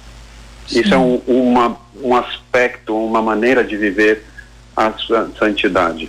Sim. 0.67 0.81
Isso 0.81 0.95
é 0.95 0.99
um, 0.99 1.23
uma, 1.27 1.79
um 2.03 2.15
aspecto, 2.15 2.97
uma 2.97 3.23
maneira 3.23 3.63
de 3.63 3.77
viver 3.77 4.25
a 4.77 4.93
santidade. 5.39 6.09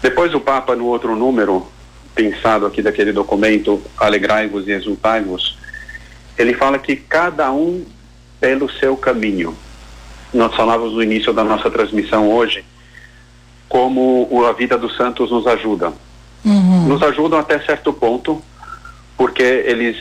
Depois 0.00 0.34
o 0.34 0.40
Papa, 0.40 0.74
no 0.74 0.86
outro 0.86 1.14
número, 1.16 1.66
pensado 2.14 2.66
aqui 2.66 2.82
daquele 2.82 3.12
documento, 3.12 3.82
Alegrai-vos 3.96 4.68
e 4.68 4.72
Exultai-vos, 4.72 5.58
ele 6.36 6.54
fala 6.54 6.78
que 6.78 6.96
cada 6.96 7.50
um 7.52 7.84
pelo 8.40 8.70
seu 8.70 8.96
caminho. 8.96 9.56
Nós 10.32 10.54
falávamos 10.54 10.94
no 10.94 11.02
início 11.02 11.32
da 11.32 11.44
nossa 11.44 11.70
transmissão 11.70 12.30
hoje 12.30 12.64
como 13.68 14.28
a 14.46 14.52
vida 14.52 14.76
dos 14.76 14.94
santos 14.96 15.30
nos 15.30 15.46
ajuda. 15.46 15.94
Uhum. 16.44 16.88
Nos 16.88 17.02
ajudam 17.02 17.38
até 17.38 17.58
certo 17.58 17.90
ponto, 17.90 18.42
porque 19.16 19.42
eles 19.42 19.96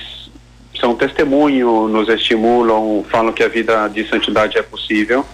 são 0.77 0.93
testemunho, 0.95 1.87
nos 1.87 2.09
estimulam, 2.09 3.05
falam 3.09 3.31
que 3.31 3.43
a 3.43 3.47
vida 3.47 3.87
de 3.87 4.05
santidade 4.09 4.57
é 4.57 4.61
possível, 4.61 5.25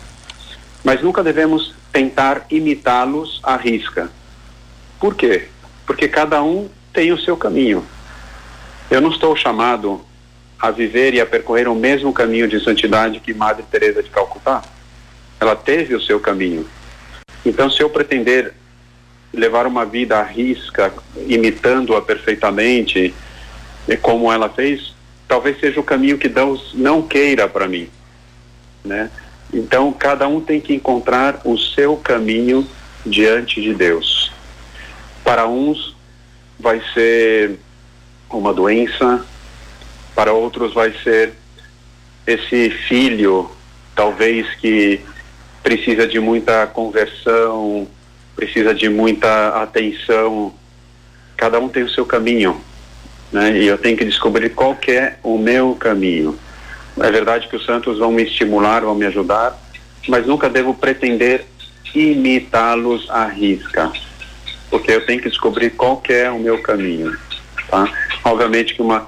mas 0.83 1.01
nunca 1.01 1.23
devemos 1.23 1.73
tentar 1.91 2.45
imitá-los 2.51 3.39
à 3.41 3.55
risca. 3.55 4.11
Por 4.99 5.15
quê? 5.15 5.47
Porque 5.85 6.07
cada 6.07 6.43
um 6.43 6.69
tem 6.93 7.11
o 7.11 7.19
seu 7.19 7.35
caminho. 7.35 7.83
Eu 8.91 9.01
não 9.01 9.09
estou 9.09 9.35
chamado 9.35 10.01
a 10.59 10.69
viver 10.69 11.13
e 11.13 11.21
a 11.21 11.25
percorrer 11.25 11.67
o 11.67 11.75
mesmo 11.75 12.13
caminho 12.13 12.47
de 12.47 12.63
santidade 12.63 13.19
que 13.19 13.33
Madre 13.33 13.63
Teresa 13.63 14.03
de 14.03 14.09
Calcutá. 14.09 14.61
Ela 15.39 15.55
teve 15.55 15.95
o 15.95 16.01
seu 16.01 16.19
caminho. 16.19 16.67
Então, 17.45 17.69
se 17.69 17.81
eu 17.81 17.89
pretender 17.89 18.53
levar 19.33 19.67
uma 19.67 19.85
vida 19.85 20.17
à 20.17 20.23
risca, 20.23 20.93
imitando-a 21.27 22.01
perfeitamente, 22.01 23.13
como 24.01 24.31
ela 24.31 24.49
fez, 24.49 24.93
talvez 25.27 25.59
seja 25.59 25.79
o 25.79 25.83
caminho 25.83 26.17
que 26.17 26.27
Deus 26.27 26.71
não 26.73 27.01
queira 27.01 27.47
para 27.47 27.67
mim, 27.67 27.89
né? 28.83 29.09
Então, 29.53 29.93
cada 29.93 30.27
um 30.27 30.41
tem 30.41 30.59
que 30.59 30.73
encontrar 30.73 31.41
o 31.45 31.57
seu 31.57 31.95
caminho 31.95 32.67
diante 33.05 33.61
de 33.61 33.73
Deus. 33.73 34.31
Para 35.23 35.47
uns 35.47 35.95
vai 36.59 36.81
ser 36.93 37.57
uma 38.29 38.53
doença, 38.53 39.25
para 40.13 40.33
outros 40.33 40.73
vai 40.73 40.91
ser 41.03 41.33
esse 42.25 42.69
filho, 42.87 43.49
talvez 43.95 44.53
que 44.55 45.01
precisa 45.67 46.07
de 46.07 46.17
muita 46.17 46.65
conversão, 46.65 47.85
precisa 48.37 48.73
de 48.73 48.87
muita 48.87 49.49
atenção. 49.61 50.53
Cada 51.35 51.59
um 51.59 51.67
tem 51.67 51.83
o 51.83 51.89
seu 51.89 52.05
caminho, 52.05 52.61
né? 53.33 53.51
E 53.57 53.67
eu 53.67 53.77
tenho 53.77 53.97
que 53.97 54.05
descobrir 54.05 54.51
qual 54.51 54.75
que 54.75 54.91
é 54.91 55.17
o 55.21 55.37
meu 55.37 55.75
caminho. 55.75 56.39
É 56.97 57.11
verdade 57.11 57.49
que 57.49 57.57
os 57.57 57.65
santos 57.65 57.99
vão 57.99 58.13
me 58.13 58.23
estimular, 58.23 58.79
vão 58.79 58.95
me 58.95 59.05
ajudar, 59.07 59.61
mas 60.07 60.25
nunca 60.25 60.49
devo 60.49 60.73
pretender 60.73 61.43
imitá-los 61.93 63.09
à 63.09 63.25
risca 63.25 63.91
porque 64.69 64.91
eu 64.91 65.05
tenho 65.05 65.21
que 65.21 65.29
descobrir 65.29 65.71
qual 65.71 65.97
que 65.97 66.13
é 66.13 66.29
o 66.29 66.39
meu 66.39 66.61
caminho, 66.61 67.17
tá? 67.69 67.89
Obviamente 68.23 68.73
que 68.73 68.81
uma 68.81 69.07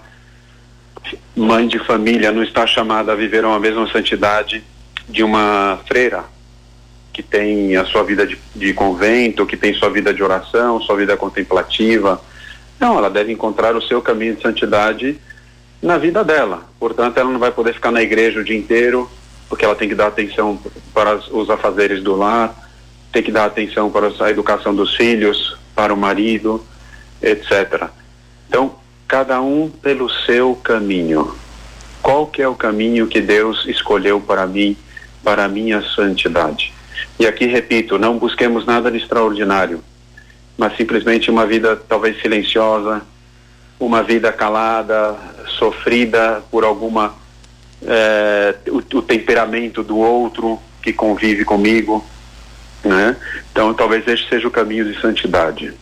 mãe 1.35 1.67
de 1.67 1.79
família 1.79 2.31
não 2.31 2.43
está 2.43 2.65
chamada 2.65 3.13
a 3.13 3.15
viver 3.15 3.45
uma 3.45 3.59
mesma 3.59 3.89
santidade 3.91 4.63
de 5.07 5.23
uma 5.23 5.79
freira 5.85 6.23
que 7.19 7.23
tem 7.23 7.75
a 7.75 7.83
sua 7.83 8.01
vida 8.01 8.25
de, 8.25 8.39
de 8.55 8.73
convento, 8.73 9.45
que 9.45 9.57
tem 9.57 9.73
sua 9.73 9.89
vida 9.89 10.13
de 10.13 10.23
oração, 10.23 10.79
sua 10.79 10.95
vida 10.95 11.17
contemplativa. 11.17 12.21
Não, 12.79 12.97
ela 12.97 13.09
deve 13.09 13.29
encontrar 13.29 13.75
o 13.75 13.81
seu 13.81 14.01
caminho 14.01 14.35
de 14.38 14.41
santidade 14.41 15.19
na 15.81 15.97
vida 15.97 16.23
dela. 16.23 16.63
Portanto, 16.79 17.17
ela 17.17 17.29
não 17.29 17.38
vai 17.38 17.51
poder 17.51 17.73
ficar 17.73 17.91
na 17.91 18.01
igreja 18.01 18.39
o 18.39 18.43
dia 18.43 18.57
inteiro, 18.57 19.11
porque 19.49 19.65
ela 19.65 19.75
tem 19.75 19.89
que 19.89 19.95
dar 19.95 20.07
atenção 20.07 20.57
para 20.93 21.15
os 21.15 21.49
afazeres 21.49 22.01
do 22.01 22.15
lar, 22.15 22.55
tem 23.11 23.21
que 23.21 23.33
dar 23.33 23.43
atenção 23.43 23.91
para 23.91 24.07
a 24.07 24.31
educação 24.31 24.73
dos 24.73 24.95
filhos, 24.95 25.57
para 25.75 25.93
o 25.93 25.97
marido, 25.97 26.65
etc. 27.21 27.89
Então, 28.47 28.75
cada 29.09 29.41
um 29.41 29.69
pelo 29.69 30.09
seu 30.09 30.55
caminho. 30.55 31.35
Qual 32.01 32.27
que 32.27 32.41
é 32.41 32.47
o 32.47 32.55
caminho 32.55 33.07
que 33.07 33.19
Deus 33.19 33.65
escolheu 33.67 34.21
para 34.21 34.47
mim, 34.47 34.77
para 35.21 35.43
a 35.43 35.49
minha 35.49 35.81
santidade? 35.81 36.78
E 37.19 37.27
aqui 37.27 37.45
repito, 37.45 37.97
não 37.97 38.17
busquemos 38.17 38.65
nada 38.65 38.89
de 38.89 38.97
extraordinário, 38.97 39.83
mas 40.57 40.75
simplesmente 40.75 41.29
uma 41.29 41.45
vida 41.45 41.75
talvez 41.75 42.21
silenciosa, 42.21 43.01
uma 43.79 44.03
vida 44.03 44.31
calada, 44.31 45.15
sofrida 45.57 46.43
por 46.51 46.63
alguma 46.63 47.15
é, 47.85 48.55
o, 48.67 48.77
o, 48.77 49.01
temperamento 49.01 49.83
do 49.83 49.97
outro 49.97 50.59
que 50.81 50.91
convive 50.91 51.45
comigo, 51.45 52.05
né? 52.83 53.15
Então 53.51 53.73
talvez 53.73 54.05
este 54.07 54.27
seja 54.27 54.47
o 54.47 54.51
caminho 54.51 54.91
de 54.91 54.99
santidade, 54.99 55.73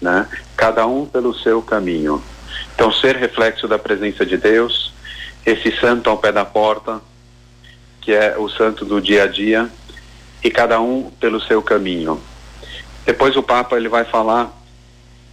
né? 0.00 0.26
Cada 0.56 0.86
um 0.86 1.04
pelo 1.04 1.34
seu 1.34 1.60
caminho. 1.60 2.22
Então 2.74 2.90
ser 2.90 3.16
reflexo 3.16 3.68
da 3.68 3.78
presença 3.78 4.24
de 4.24 4.36
Deus, 4.36 4.92
esse 5.44 5.70
santo 5.78 6.08
ao 6.08 6.16
pé 6.16 6.32
da 6.32 6.44
porta, 6.44 7.00
que 8.00 8.12
é 8.12 8.36
o 8.38 8.48
santo 8.48 8.84
do 8.84 9.00
dia 9.00 9.24
a 9.24 9.26
dia, 9.26 9.68
e 10.42 10.50
cada 10.50 10.80
um 10.80 11.10
pelo 11.20 11.40
seu 11.40 11.62
caminho. 11.62 12.20
Depois 13.04 13.36
o 13.36 13.42
Papa 13.42 13.76
ele 13.76 13.88
vai 13.88 14.04
falar 14.04 14.52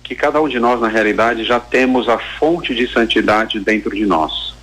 que 0.04 0.16
cada 0.16 0.42
um 0.42 0.48
de 0.48 0.60
nós, 0.60 0.82
na 0.82 0.88
realidade, 0.88 1.44
já 1.44 1.60
temos 1.60 2.10
a 2.10 2.18
fonte 2.18 2.74
de 2.74 2.92
santidade 2.92 3.60
dentro 3.60 3.96
de 3.96 4.06
nós. 4.06 4.56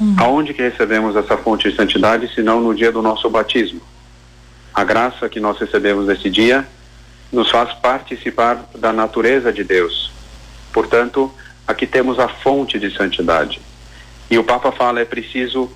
Hum. 0.00 0.14
Aonde 0.18 0.54
que 0.54 0.62
recebemos 0.62 1.16
essa 1.16 1.36
fonte 1.36 1.68
de 1.68 1.76
santidade, 1.76 2.32
se 2.32 2.42
não 2.42 2.60
no 2.60 2.74
dia 2.74 2.92
do 2.92 3.02
nosso 3.02 3.28
batismo? 3.28 3.80
A 4.72 4.84
graça 4.84 5.28
que 5.28 5.40
nós 5.40 5.58
recebemos 5.58 6.06
nesse 6.06 6.30
dia 6.30 6.66
nos 7.32 7.50
faz 7.50 7.72
participar 7.74 8.64
da 8.76 8.92
natureza 8.92 9.52
de 9.52 9.64
Deus. 9.64 10.12
Portanto, 10.72 11.32
aqui 11.66 11.86
temos 11.86 12.18
a 12.20 12.28
fonte 12.28 12.78
de 12.78 12.94
santidade. 12.96 13.60
E 14.30 14.38
o 14.38 14.44
Papa 14.44 14.70
fala 14.70 15.00
é 15.00 15.04
preciso 15.04 15.70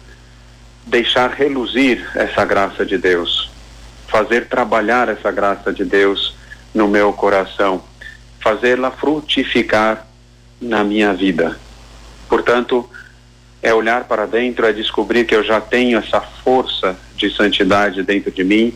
deixar 0.87 1.31
reluzir 1.31 2.09
essa 2.15 2.45
graça 2.45 2.85
de 2.87 2.99
Deus, 2.99 3.50
fazer 4.11 4.49
trabalhar 4.49 5.09
essa 5.09 5.31
graça 5.31 5.73
de 5.73 5.85
Deus 5.85 6.35
no 6.75 6.89
meu 6.89 7.13
coração 7.13 7.83
fazê-la 8.41 8.91
frutificar 8.91 10.07
na 10.61 10.83
minha 10.83 11.13
vida. 11.13 11.59
Portanto, 12.29 12.89
é 13.63 13.73
olhar 13.73 14.05
para 14.05 14.27
dentro, 14.27 14.67
é 14.67 14.73
descobrir 14.73 15.27
que 15.27 15.35
eu 15.35 15.45
já 15.45 15.61
tenho 15.61 15.99
essa 15.99 16.21
força 16.21 16.97
de 17.17 17.31
santidade 17.35 18.03
dentro 18.03 18.31
de 18.31 18.43
mim 18.43 18.75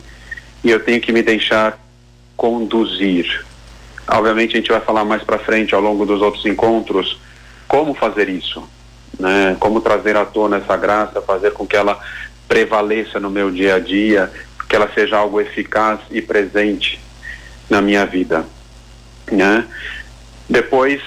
e 0.62 0.70
eu 0.70 0.80
tenho 0.80 1.00
que 1.00 1.12
me 1.12 1.22
deixar 1.22 1.78
conduzir. 2.36 3.44
Obviamente 4.06 4.54
a 4.54 4.60
gente 4.60 4.70
vai 4.70 4.80
falar 4.80 5.04
mais 5.04 5.22
para 5.22 5.38
frente 5.38 5.74
ao 5.74 5.80
longo 5.80 6.04
dos 6.04 6.20
outros 6.20 6.44
encontros 6.44 7.18
como 7.66 7.94
fazer 7.94 8.28
isso, 8.28 8.62
né? 9.18 9.56
Como 9.58 9.80
trazer 9.80 10.16
à 10.16 10.26
tona 10.26 10.58
essa 10.58 10.76
graça, 10.76 11.22
fazer 11.22 11.52
com 11.52 11.66
que 11.66 11.76
ela 11.76 11.98
prevaleça 12.46 13.18
no 13.18 13.30
meu 13.30 13.50
dia 13.50 13.76
a 13.76 13.78
dia, 13.78 14.30
que 14.74 14.76
ela 14.76 14.90
seja 14.92 15.18
algo 15.18 15.40
eficaz 15.40 16.00
e 16.10 16.20
presente 16.20 16.98
na 17.70 17.80
minha 17.80 18.04
vida. 18.04 18.44
Né? 19.30 19.64
Depois 20.50 21.00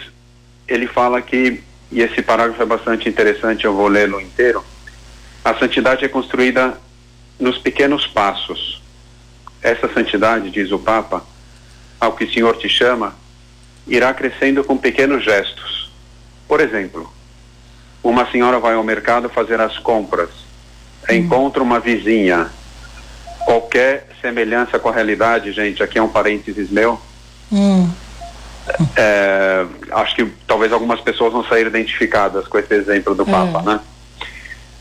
ele 0.65 0.87
fala 0.87 1.21
que, 1.21 1.61
e 1.91 1.99
esse 1.99 2.21
parágrafo 2.21 2.63
é 2.63 2.65
bastante 2.65 3.09
interessante, 3.09 3.65
eu 3.65 3.75
vou 3.75 3.89
lê-lo 3.89 4.21
inteiro. 4.21 4.63
A 5.43 5.53
santidade 5.53 6.05
é 6.05 6.07
construída 6.07 6.79
nos 7.37 7.57
pequenos 7.57 8.07
passos. 8.07 8.81
Essa 9.61 9.93
santidade, 9.93 10.49
diz 10.49 10.71
o 10.71 10.79
Papa, 10.79 11.25
ao 11.99 12.13
que 12.13 12.23
o 12.23 12.31
Senhor 12.31 12.55
te 12.55 12.69
chama, 12.69 13.17
irá 13.85 14.13
crescendo 14.13 14.63
com 14.63 14.77
pequenos 14.77 15.25
gestos. 15.25 15.91
Por 16.47 16.61
exemplo, 16.61 17.11
uma 18.01 18.31
senhora 18.31 18.59
vai 18.59 18.75
ao 18.75 18.83
mercado 18.85 19.27
fazer 19.27 19.59
as 19.59 19.77
compras, 19.77 20.29
encontra 21.09 21.61
uma 21.61 21.81
vizinha. 21.81 22.49
Qualquer 23.47 24.07
semelhança 24.21 24.77
com 24.77 24.89
a 24.89 24.91
realidade, 24.91 25.53
gente, 25.53 25.81
aqui 25.81 25.97
é 25.97 26.03
um 26.03 26.09
parênteses 26.09 26.69
meu. 26.69 26.99
Hum 27.51 27.89
é, 28.95 29.65
acho 29.91 30.15
que 30.15 30.25
talvez 30.45 30.73
algumas 30.73 30.99
pessoas 30.99 31.31
vão 31.31 31.43
sair 31.43 31.67
identificadas 31.67 32.47
com 32.47 32.57
esse 32.57 32.73
exemplo 32.73 33.15
do 33.15 33.25
Papa, 33.25 33.59
é. 33.59 33.63
né? 33.63 33.79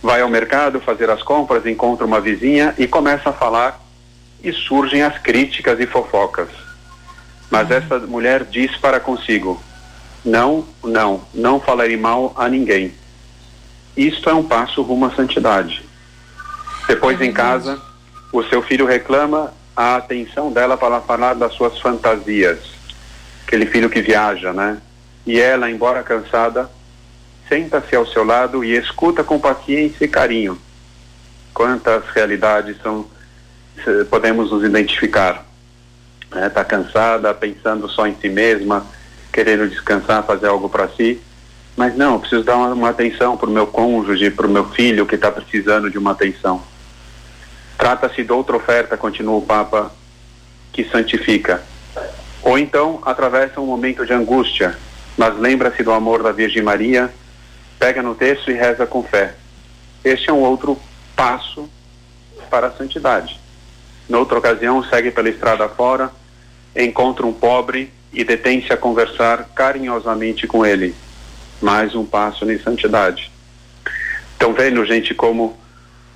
Vai 0.03 0.21
ao 0.21 0.29
mercado 0.29 0.81
fazer 0.81 1.11
as 1.11 1.23
compras, 1.23 1.67
encontra 1.67 2.05
uma 2.05 2.21
vizinha 2.21 2.75
e 2.79 2.87
começa 2.87 3.31
a 3.31 3.33
falar 3.33 3.81
e 4.43 4.53
surgem 4.53 5.03
as 5.03 5.19
críticas 5.19 5.81
e 5.81 5.87
fofocas. 5.87 6.49
Mas 7.51 7.71
uhum. 7.71 7.77
essa 7.77 7.99
mulher 8.01 8.45
diz 8.45 8.77
para 8.77 9.01
consigo: 9.01 9.61
não, 10.25 10.67
não, 10.85 11.23
não 11.33 11.61
falarei 11.61 11.97
mal 11.97 12.33
a 12.37 12.49
ninguém. 12.49 12.93
Isto 13.97 14.29
é 14.29 14.35
um 14.35 14.43
passo 14.43 14.83
rumo 14.83 15.07
à 15.07 15.11
santidade. 15.11 15.83
Depois 16.87 17.21
em 17.21 17.33
casa, 17.33 17.81
o 18.33 18.43
seu 18.45 18.63
filho 18.63 18.87
reclama 18.87 19.53
a 19.77 19.97
atenção 19.97 20.53
dela 20.53 20.77
para 20.77 21.01
falar 21.01 21.35
das 21.35 21.53
suas 21.53 21.79
fantasias 21.79 22.77
aquele 23.47 23.67
filho 23.67 23.89
que 23.89 24.03
viaja, 24.03 24.53
né? 24.53 24.79
E 25.25 25.41
ela, 25.41 25.71
embora 25.71 26.03
cansada, 26.03 26.69
senta-se 27.49 27.95
ao 27.95 28.07
seu 28.07 28.25
lado 28.25 28.65
e 28.65 28.77
escuta 28.77 29.23
com 29.23 29.39
paciência 29.39 30.05
e 30.05 30.09
carinho. 30.09 30.59
Quantas 31.55 32.05
realidades 32.11 32.77
são 32.83 33.07
podemos 34.11 34.51
nos 34.51 34.65
identificar? 34.65 35.47
Está 36.25 36.41
né? 36.41 36.49
Tá 36.49 36.65
cansada, 36.65 37.33
pensando 37.33 37.89
só 37.89 38.07
em 38.07 38.17
si 38.21 38.29
mesma, 38.29 38.87
querendo 39.33 39.69
descansar, 39.69 40.25
fazer 40.25 40.49
algo 40.49 40.69
para 40.69 40.89
si. 40.89 41.21
Mas 41.77 41.95
não, 41.97 42.19
preciso 42.19 42.43
dar 42.43 42.57
uma, 42.57 42.69
uma 42.69 42.89
atenção 42.89 43.37
para 43.37 43.49
o 43.49 43.53
meu 43.53 43.67
cônjuge, 43.67 44.31
para 44.31 44.47
o 44.47 44.51
meu 44.51 44.65
filho 44.71 45.07
que 45.07 45.15
está 45.15 45.31
precisando 45.31 45.91
de 45.91 45.99
uma 45.99 46.13
atenção. 46.13 46.63
Trata-se 47.79 48.25
de 48.25 48.33
outra 48.33 48.57
oferta, 48.57 48.97
continua 48.97 49.37
o 49.37 49.43
Papa, 49.43 49.93
que 50.73 50.85
santifica 50.85 51.63
ou 52.47 52.57
então 52.57 53.01
atravessa 53.05 53.61
um 53.61 53.67
momento 53.67 54.07
de 54.07 54.13
angústia, 54.13 54.79
mas 55.19 55.37
lembra-se 55.37 55.83
do 55.83 55.91
amor 55.91 56.23
da 56.23 56.31
Virgem 56.31 56.63
Maria, 56.63 57.13
pega 57.77 58.01
no 58.01 58.15
texto 58.15 58.53
e 58.53 58.55
reza 58.55 58.87
com 58.87 59.03
fé. 59.03 59.35
Este 60.05 60.31
é 60.31 60.33
um 60.33 60.43
outro 60.43 60.81
passo 61.17 61.69
para 62.49 62.69
a 62.69 62.71
santidade. 62.71 63.41
Noutra 64.09 64.39
ocasião, 64.39 64.81
segue 64.85 65.11
pela 65.11 65.29
estrada 65.29 65.69
fora, 65.69 66.13
encontra 66.77 67.27
um 67.27 67.33
pobre 67.33 67.93
e 68.13 68.23
detém-se 68.23 68.73
a 68.73 68.77
conversar 68.77 69.49
carinhosamente 69.53 70.47
com 70.47 70.65
ele. 70.65 70.95
Mais 71.61 71.97
um 71.97 72.05
passo 72.07 72.49
em 72.49 72.61
santidade. 72.61 73.29
Então, 74.37 74.53
vendo, 74.53 74.85
gente, 74.85 75.13
como 75.17 75.59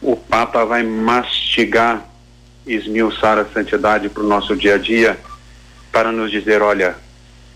o 0.01 0.14
Papa 0.14 0.64
vai 0.64 0.85
mastigar, 1.51 2.07
esmiuçar 2.65 3.37
a 3.37 3.45
santidade 3.47 4.09
para 4.09 4.23
o 4.23 4.27
nosso 4.27 4.55
dia 4.55 4.77
a 4.77 4.79
dia 4.79 5.19
para 5.91 6.13
nos 6.13 6.31
dizer: 6.31 6.63
olha, 6.63 6.95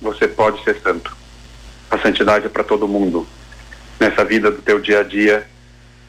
você 0.03 0.27
pode 0.27 0.63
ser 0.65 0.77
santo. 0.81 1.17
A 1.89 1.99
santidade 1.99 2.47
é 2.47 2.49
para 2.49 2.65
todo 2.65 2.89
mundo. 2.89 3.27
Nessa 4.01 4.25
vida 4.25 4.51
do 4.51 4.61
teu 4.61 4.81
dia 4.81 5.01
a 5.01 5.03
dia, 5.05 5.47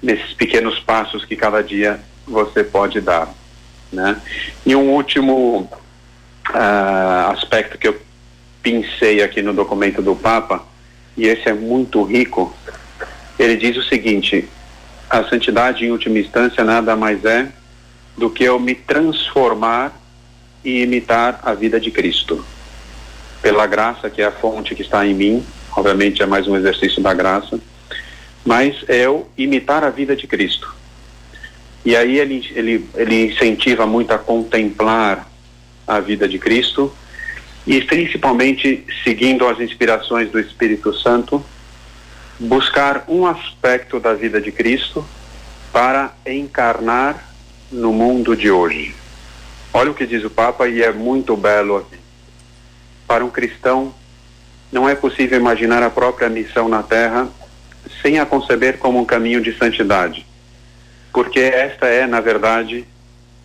nesses 0.01 0.33
pequenos 0.33 0.79
passos 0.79 1.23
que 1.23 1.35
cada 1.35 1.61
dia 1.61 1.99
você 2.27 2.63
pode 2.63 2.99
dar. 2.99 3.29
Né? 3.91 4.19
E 4.65 4.75
um 4.75 4.89
último 4.89 5.69
uh, 6.49 7.31
aspecto 7.31 7.77
que 7.77 7.87
eu 7.87 8.01
pincei 8.63 9.21
aqui 9.21 9.43
no 9.43 9.53
documento 9.53 10.01
do 10.01 10.15
Papa, 10.15 10.65
e 11.15 11.27
esse 11.27 11.47
é 11.47 11.53
muito 11.53 12.01
rico, 12.01 12.51
ele 13.37 13.55
diz 13.55 13.77
o 13.77 13.83
seguinte: 13.83 14.49
a 15.07 15.23
santidade, 15.25 15.85
em 15.85 15.91
última 15.91 16.17
instância, 16.17 16.63
nada 16.63 16.95
mais 16.95 17.23
é 17.23 17.47
do 18.17 18.29
que 18.29 18.43
eu 18.43 18.59
me 18.59 18.75
transformar 18.75 19.93
e 20.63 20.81
imitar 20.81 21.39
a 21.43 21.53
vida 21.53 21.79
de 21.79 21.91
Cristo. 21.91 22.43
Pela 23.41 23.67
graça, 23.67 24.09
que 24.09 24.21
é 24.21 24.25
a 24.25 24.31
fonte 24.31 24.73
que 24.73 24.81
está 24.81 25.05
em 25.05 25.13
mim, 25.13 25.45
obviamente 25.75 26.23
é 26.23 26.25
mais 26.25 26.47
um 26.47 26.55
exercício 26.55 27.01
da 27.01 27.13
graça, 27.13 27.59
mas 28.43 28.75
é 28.87 29.05
eu 29.05 29.29
imitar 29.37 29.83
a 29.83 29.89
vida 29.89 30.15
de 30.15 30.25
Cristo. 30.27 30.73
E 31.83 31.95
aí 31.95 32.17
ele, 32.17 32.51
ele, 32.55 32.89
ele 32.95 33.25
incentiva 33.27 33.85
muito 33.85 34.11
a 34.11 34.17
contemplar 34.17 35.29
a 35.85 35.99
vida 35.99 36.27
de 36.27 36.39
Cristo 36.39 36.91
e 37.67 37.81
principalmente 37.81 38.85
seguindo 39.03 39.47
as 39.47 39.59
inspirações 39.59 40.31
do 40.31 40.39
Espírito 40.39 40.93
Santo, 40.93 41.43
buscar 42.39 43.05
um 43.07 43.25
aspecto 43.25 43.99
da 43.99 44.13
vida 44.13 44.41
de 44.41 44.51
Cristo 44.51 45.05
para 45.71 46.13
encarnar 46.25 47.34
no 47.71 47.91
mundo 47.91 48.35
de 48.35 48.51
hoje. 48.51 48.95
Olha 49.73 49.91
o 49.91 49.93
que 49.93 50.05
diz 50.05 50.23
o 50.23 50.29
Papa 50.29 50.67
e 50.67 50.81
é 50.81 50.91
muito 50.91 51.35
belo 51.35 51.77
aqui. 51.77 51.97
Para 53.07 53.25
um 53.25 53.29
cristão, 53.29 53.93
não 54.71 54.87
é 54.87 54.95
possível 54.95 55.39
imaginar 55.39 55.83
a 55.83 55.89
própria 55.89 56.29
missão 56.29 56.67
na 56.67 56.81
Terra 56.83 57.29
sem 58.01 58.19
a 58.19 58.25
conceber 58.25 58.77
como 58.77 58.99
um 58.99 59.05
caminho 59.05 59.41
de 59.41 59.55
santidade, 59.57 60.25
porque 61.13 61.39
esta 61.39 61.87
é, 61.87 62.07
na 62.07 62.19
verdade, 62.19 62.85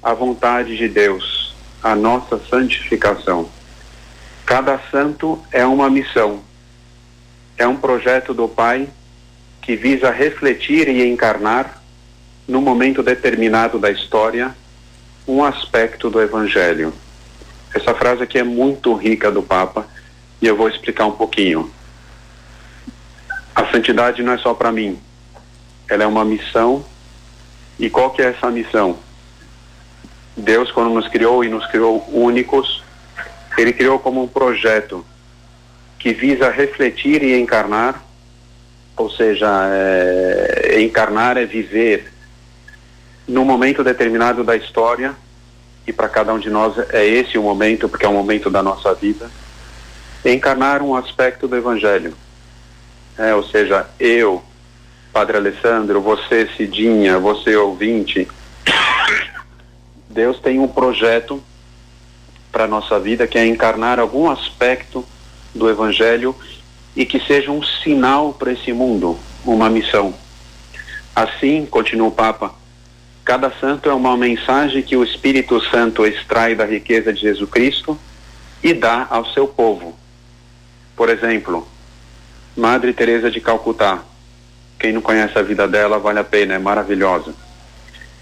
a 0.03 0.15
vontade 0.15 0.77
de 0.77 0.89
Deus, 0.89 1.55
a 1.83 1.95
nossa 1.95 2.39
santificação. 2.49 3.49
Cada 4.47 4.81
santo 4.91 5.41
é 5.53 5.65
uma 5.65 5.91
missão, 5.91 6.41
é 7.57 7.67
um 7.67 7.77
projeto 7.77 8.33
do 8.33 8.49
Pai 8.49 8.89
que 9.61 9.77
visa 9.77 10.11
refletir 10.11 10.89
e 10.89 11.07
encarnar, 11.07 11.80
no 12.51 12.61
momento 12.61 13.01
determinado 13.01 13.79
da 13.79 13.93
história, 13.93 14.53
um 15.25 15.45
aspecto 15.45 16.11
do 16.11 16.21
Evangelho. 16.21 16.93
Essa 17.73 17.95
frase 17.95 18.25
aqui 18.25 18.41
é 18.41 18.43
muito 18.43 18.93
rica 18.93 19.31
do 19.31 19.41
Papa 19.41 19.87
e 20.43 20.49
eu 20.49 20.57
vou 20.57 20.69
explicar 20.69 21.07
um 21.07 21.13
pouquinho. 21.13 21.71
A 23.55 23.71
santidade 23.71 24.21
não 24.25 24.33
é 24.33 24.39
só 24.39 24.53
para 24.53 24.73
mim, 24.73 24.99
ela 25.89 26.03
é 26.03 26.07
uma 26.09 26.25
missão. 26.25 26.85
E 27.79 27.89
qual 27.89 28.11
que 28.11 28.21
é 28.21 28.31
essa 28.31 28.51
missão? 28.51 28.99
Deus, 30.37 30.73
quando 30.73 30.93
nos 30.93 31.07
criou 31.07 31.45
e 31.45 31.49
nos 31.49 31.65
criou 31.69 32.05
únicos, 32.13 32.83
ele 33.57 33.73
criou 33.73 34.01
como 34.01 34.25
um 34.25 34.29
projeto 34.29 35.07
que 36.01 36.13
visa 36.13 36.51
refletir 36.51 37.23
e 37.23 37.39
encarnar, 37.39 38.03
ou 38.97 39.09
seja, 39.09 39.49
é, 39.73 40.81
encarnar 40.83 41.37
é 41.37 41.47
viver 41.47 42.10
num 43.31 43.45
momento 43.45 43.85
determinado 43.85 44.43
da 44.43 44.57
história, 44.57 45.15
e 45.87 45.93
para 45.93 46.09
cada 46.09 46.35
um 46.35 46.39
de 46.39 46.51
nós 46.51 46.77
é 46.93 47.07
esse 47.07 47.39
o 47.39 47.43
momento, 47.43 47.89
porque 47.89 48.05
é 48.05 48.09
o 48.09 48.13
momento 48.13 48.51
da 48.51 48.61
nossa 48.61 48.93
vida, 48.93 49.31
encarnar 50.25 50.83
um 50.83 50.97
aspecto 50.97 51.47
do 51.47 51.57
Evangelho. 51.57 52.13
É, 53.17 53.33
ou 53.33 53.45
seja, 53.45 53.87
eu, 54.01 54.43
Padre 55.13 55.37
Alessandro, 55.37 56.01
você, 56.01 56.49
Cidinha, 56.57 57.19
você, 57.21 57.55
ouvinte, 57.55 58.27
Deus 60.09 60.41
tem 60.41 60.59
um 60.59 60.67
projeto 60.67 61.41
para 62.51 62.65
a 62.65 62.69
nossa 62.69 62.99
vida 62.99 63.29
que 63.29 63.39
é 63.39 63.47
encarnar 63.47 64.01
algum 64.01 64.29
aspecto 64.29 65.05
do 65.55 65.71
Evangelho 65.71 66.35
e 66.97 67.07
que 67.07 67.21
seja 67.21 67.53
um 67.53 67.63
sinal 67.63 68.33
para 68.33 68.53
esse 68.53 68.73
mundo, 68.73 69.17
uma 69.45 69.71
missão. 69.71 70.13
Assim, 71.15 71.65
continua 71.65 72.09
o 72.09 72.13
Papa, 72.13 72.60
cada 73.25 73.51
santo 73.61 73.89
é 73.89 73.95
uma 73.95 74.17
mensagem 74.17 74.83
que 74.83 74.97
o 74.97 75.05
Espírito 75.05 75.61
Santo 75.71 76.07
extrai 76.07 76.55
da 76.55 76.65
riqueza 76.65 77.13
de 77.13 77.21
Jesus 77.21 77.49
Cristo 77.49 77.99
e 78.63 78.73
dá 78.75 79.07
ao 79.11 79.27
seu 79.27 79.47
povo. 79.47 79.97
Por 80.97 81.09
exemplo, 81.09 81.67
Madre 82.57 82.93
Teresa 82.93 83.31
de 83.31 83.41
Calcutá. 83.41 84.03
Quem 84.79 84.93
não 84.93 85.01
conhece 85.01 85.39
a 85.39 85.43
vida 85.43 85.69
dela, 85.69 85.99
vale 85.99 86.19
a 86.19 86.25
pena, 86.25 86.55
é 86.55 86.59
maravilhosa. 86.59 87.35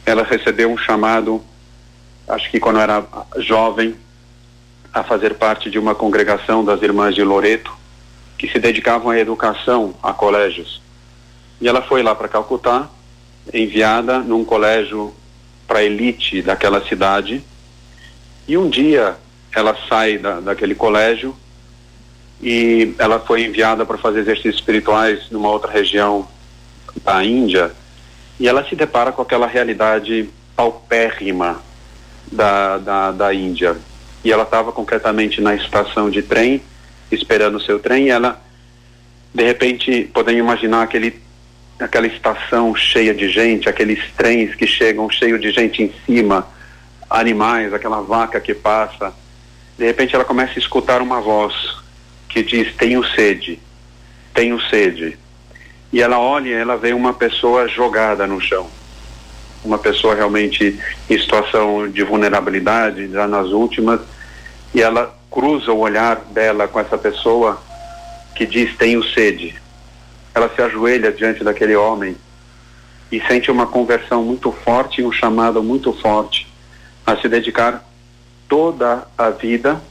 Ela 0.04 0.22
recebeu 0.24 0.70
um 0.70 0.76
chamado, 0.76 1.42
acho 2.28 2.50
que 2.50 2.61
quando 2.61 2.80
era 2.80 3.04
jovem, 3.38 3.96
a 4.92 5.02
fazer 5.02 5.34
parte 5.34 5.70
de 5.70 5.78
uma 5.78 5.94
congregação 5.94 6.64
das 6.64 6.82
Irmãs 6.82 7.14
de 7.14 7.22
Loreto, 7.22 7.72
que 8.37 8.48
se 8.48 8.58
dedicavam 8.58 9.11
à 9.11 9.18
educação 9.18 9.94
a 10.02 10.12
colégios. 10.12 10.80
E 11.61 11.68
ela 11.68 11.82
foi 11.82 12.02
lá 12.02 12.14
para 12.14 12.28
Calcutá, 12.28 12.88
enviada 13.52 14.18
num 14.20 14.44
colégio 14.44 15.14
para 15.66 15.82
elite 15.82 16.42
daquela 16.42 16.84
cidade. 16.87 17.42
E 18.46 18.56
um 18.56 18.68
dia 18.68 19.16
ela 19.54 19.76
sai 19.88 20.18
da, 20.18 20.40
daquele 20.40 20.74
colégio 20.74 21.37
e 22.42 22.94
ela 22.98 23.18
foi 23.18 23.44
enviada 23.44 23.84
para 23.84 23.98
fazer 23.98 24.20
exercícios 24.20 24.56
espirituais 24.56 25.30
numa 25.30 25.50
outra 25.50 25.70
região 25.70 26.26
da 27.04 27.24
Índia 27.24 27.72
e 28.38 28.46
ela 28.46 28.64
se 28.68 28.76
depara 28.76 29.11
com 29.11 29.22
aquela 29.22 29.46
realidade 29.46 30.30
paupérrima 30.54 31.61
da, 32.30 32.78
da, 32.78 33.11
da 33.11 33.34
Índia. 33.34 33.76
E 34.24 34.32
ela 34.32 34.44
estava 34.44 34.70
concretamente 34.70 35.40
na 35.40 35.54
estação 35.54 36.08
de 36.08 36.22
trem, 36.22 36.62
esperando 37.11 37.56
o 37.56 37.61
seu 37.61 37.78
trem, 37.78 38.06
e 38.06 38.11
ela, 38.11 38.40
de 39.34 39.44
repente, 39.44 40.08
podem 40.12 40.38
imaginar 40.38 40.82
aquele, 40.82 41.20
aquela 41.78 42.06
estação 42.06 42.74
cheia 42.74 43.14
de 43.14 43.28
gente, 43.28 43.68
aqueles 43.68 44.00
trens 44.16 44.54
que 44.54 44.66
chegam 44.66 45.08
cheio 45.08 45.38
de 45.38 45.50
gente 45.50 45.82
em 45.82 45.92
cima, 46.04 46.46
animais, 47.08 47.72
aquela 47.72 48.00
vaca 48.00 48.40
que 48.40 48.54
passa. 48.54 49.14
De 49.76 49.84
repente 49.84 50.14
ela 50.14 50.24
começa 50.24 50.54
a 50.56 50.58
escutar 50.58 51.00
uma 51.00 51.20
voz 51.20 51.54
que 52.28 52.42
diz: 52.42 52.74
Tenho 52.74 53.04
sede, 53.04 53.58
tenho 54.34 54.60
sede. 54.68 55.16
E 55.92 56.02
ela 56.02 56.18
olha 56.18 56.48
e 56.48 56.52
ela 56.52 56.76
vê 56.76 56.92
uma 56.92 57.14
pessoa 57.14 57.66
jogada 57.68 58.26
no 58.26 58.40
chão. 58.40 58.68
Uma 59.64 59.78
pessoa 59.78 60.14
realmente 60.14 60.78
em 61.08 61.18
situação 61.18 61.88
de 61.88 62.02
vulnerabilidade, 62.02 63.10
já 63.10 63.26
nas 63.26 63.48
últimas, 63.48 64.00
e 64.74 64.82
ela 64.82 65.16
cruza 65.30 65.72
o 65.72 65.78
olhar 65.78 66.16
dela 66.30 66.68
com 66.68 66.78
essa 66.78 66.98
pessoa 66.98 67.62
que 68.34 68.44
diz: 68.46 68.76
Tenho 68.76 69.02
sede. 69.02 69.54
Ela 70.38 70.48
se 70.55 70.62
ajoelha 70.62 71.11
diante 71.11 71.42
daquele 71.42 71.74
homem 71.74 72.16
e 73.11 73.20
sente 73.22 73.51
uma 73.51 73.66
conversão 73.66 74.22
muito 74.22 74.53
forte 74.53 75.03
um 75.03 75.11
chamado 75.11 75.64
muito 75.64 75.92
forte 75.92 76.46
a 77.05 77.16
se 77.16 77.29
dedicar 77.29 77.85
toda 78.48 79.05
a 79.18 79.31
vida 79.31 79.83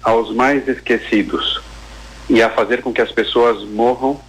aos 0.00 0.32
mais 0.32 0.68
esquecidos 0.68 1.60
e 2.30 2.40
a 2.40 2.48
fazer 2.48 2.80
com 2.80 2.92
que 2.92 3.02
as 3.02 3.10
pessoas 3.10 3.64
morram 3.64 4.20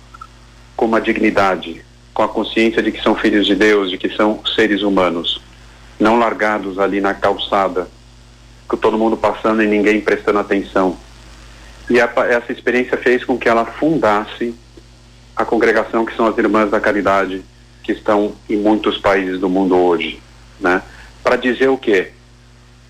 com 0.76 0.88
uma 0.88 1.00
dignidade, 1.00 1.86
com 2.16 2.24
a 2.24 2.28
consciência 2.28 2.82
de 2.82 2.92
que 2.92 3.04
são 3.04 3.14
filhos 3.14 3.46
de 3.46 3.54
Deus, 3.54 3.92
de 3.92 3.98
que 4.00 4.10
são 4.10 4.44
seres 4.56 4.82
humanos, 4.82 5.40
não 6.00 6.18
largados 6.18 6.80
ali 6.80 7.00
na 7.00 7.14
calçada, 7.14 7.88
com 8.68 8.76
todo 8.76 8.98
mundo 8.98 9.16
passando 9.16 9.62
e 9.62 9.68
ninguém 9.68 10.02
prestando 10.02 10.40
atenção. 10.40 10.98
E 11.92 12.02
a, 12.02 12.12
essa 12.28 12.52
experiência 12.52 12.98
fez 12.98 13.24
com 13.24 13.38
que 13.38 13.48
ela 13.48 13.66
fundasse 13.66 14.56
a 15.36 15.46
congregação 15.46 16.06
que 16.06 16.16
são 16.16 16.28
as 16.28 16.38
Irmãs 16.38 16.70
da 16.70 16.80
Caridade, 16.80 17.44
que 17.84 17.92
estão 17.92 18.34
em 18.50 18.58
muitos 18.58 18.98
países 18.98 19.40
do 19.40 19.50
mundo 19.50 19.76
hoje, 19.76 20.22
né? 20.60 20.82
Para 21.24 21.36
dizer 21.36 21.70
o 21.70 21.78
quê? 21.78 22.12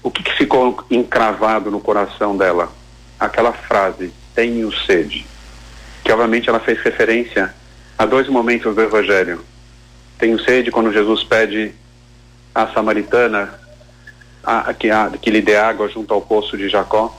O 0.01 0.11
que, 0.11 0.21
que 0.21 0.35
ficou 0.35 0.83
encravado 0.91 1.71
no 1.71 1.79
coração 1.79 2.35
dela? 2.35 2.71
Aquela 3.19 3.53
frase: 3.53 4.11
tenho 4.35 4.71
sede. 4.85 5.25
Que 6.03 6.11
obviamente 6.11 6.49
ela 6.49 6.59
fez 6.59 6.79
referência 6.79 7.53
a 7.97 8.05
dois 8.05 8.27
momentos 8.27 8.75
do 8.75 8.81
Evangelho. 8.81 9.43
Tenho 10.17 10.39
sede 10.43 10.71
quando 10.71 10.91
Jesus 10.91 11.23
pede 11.23 11.73
à 12.53 12.67
samaritana 12.67 13.57
a, 14.43 14.69
a, 14.69 14.73
que, 14.73 14.89
a, 14.89 15.09
que 15.09 15.31
lhe 15.31 15.41
dê 15.41 15.55
água 15.55 15.87
junto 15.87 16.13
ao 16.13 16.21
poço 16.21 16.57
de 16.57 16.67
Jacó. 16.67 17.17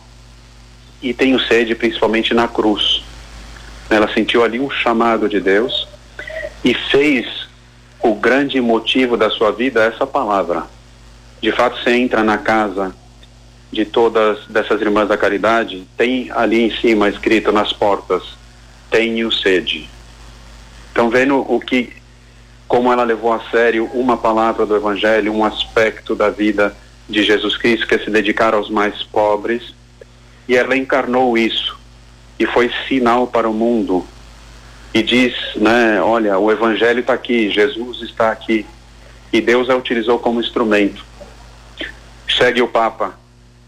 E 1.00 1.14
tenho 1.14 1.40
sede 1.40 1.74
principalmente 1.74 2.34
na 2.34 2.48
cruz. 2.48 3.02
Ela 3.90 4.12
sentiu 4.12 4.42
ali 4.42 4.58
um 4.58 4.70
chamado 4.70 5.28
de 5.28 5.40
Deus 5.40 5.86
e 6.64 6.74
fez 6.74 7.48
o 8.02 8.14
grande 8.14 8.60
motivo 8.60 9.16
da 9.16 9.30
sua 9.30 9.50
vida 9.50 9.84
essa 9.84 10.06
palavra. 10.06 10.64
De 11.40 11.52
fato, 11.52 11.82
você 11.82 11.90
entra 11.90 12.22
na 12.22 12.38
casa 12.38 12.94
de 13.70 13.84
todas 13.84 14.46
dessas 14.46 14.80
irmãs 14.80 15.08
da 15.08 15.16
caridade, 15.16 15.86
tem 15.96 16.30
ali 16.32 16.62
em 16.62 16.70
cima 16.80 17.08
escrito 17.08 17.52
nas 17.52 17.72
portas: 17.72 18.22
tenho 18.90 19.30
sede. 19.30 19.88
Então, 20.92 21.10
vendo 21.10 21.40
o 21.40 21.60
que, 21.60 21.92
como 22.68 22.92
ela 22.92 23.02
levou 23.02 23.32
a 23.32 23.40
sério 23.50 23.90
uma 23.92 24.16
palavra 24.16 24.64
do 24.64 24.76
Evangelho, 24.76 25.32
um 25.32 25.44
aspecto 25.44 26.14
da 26.14 26.30
vida 26.30 26.74
de 27.08 27.22
Jesus 27.22 27.56
Cristo, 27.56 27.86
que 27.86 27.96
é 27.96 27.98
se 27.98 28.10
dedicar 28.10 28.54
aos 28.54 28.70
mais 28.70 29.02
pobres, 29.02 29.74
e 30.48 30.56
ela 30.56 30.76
encarnou 30.76 31.36
isso 31.36 31.83
e 32.38 32.46
foi 32.46 32.70
sinal 32.88 33.26
para 33.26 33.48
o 33.48 33.54
mundo 33.54 34.06
e 34.92 35.02
diz, 35.02 35.34
né, 35.56 36.00
olha, 36.00 36.38
o 36.38 36.50
evangelho 36.50 37.00
está 37.00 37.14
aqui, 37.14 37.50
Jesus 37.50 38.02
está 38.02 38.30
aqui 38.30 38.64
e 39.32 39.40
Deus 39.40 39.68
a 39.68 39.76
utilizou 39.76 40.18
como 40.18 40.40
instrumento. 40.40 41.04
Segue 42.28 42.62
o 42.62 42.68
Papa 42.68 43.18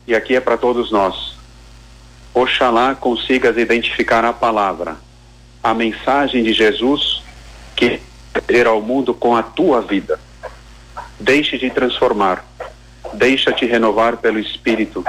e 0.06 0.14
aqui 0.14 0.36
é 0.36 0.40
para 0.40 0.56
todos 0.56 0.90
nós. 0.90 1.36
Oxalá 2.32 2.94
consigas 2.94 3.56
identificar 3.56 4.24
a 4.24 4.32
palavra, 4.32 4.96
a 5.62 5.74
mensagem 5.74 6.44
de 6.44 6.52
Jesus 6.52 7.22
que 7.74 8.00
ir 8.48 8.66
ao 8.66 8.80
mundo 8.80 9.14
com 9.14 9.34
a 9.34 9.42
tua 9.42 9.80
vida. 9.80 10.20
Deixe 11.18 11.58
de 11.58 11.70
transformar, 11.70 12.44
deixa-te 13.14 13.64
renovar 13.66 14.18
pelo 14.18 14.38
Espírito 14.38 15.04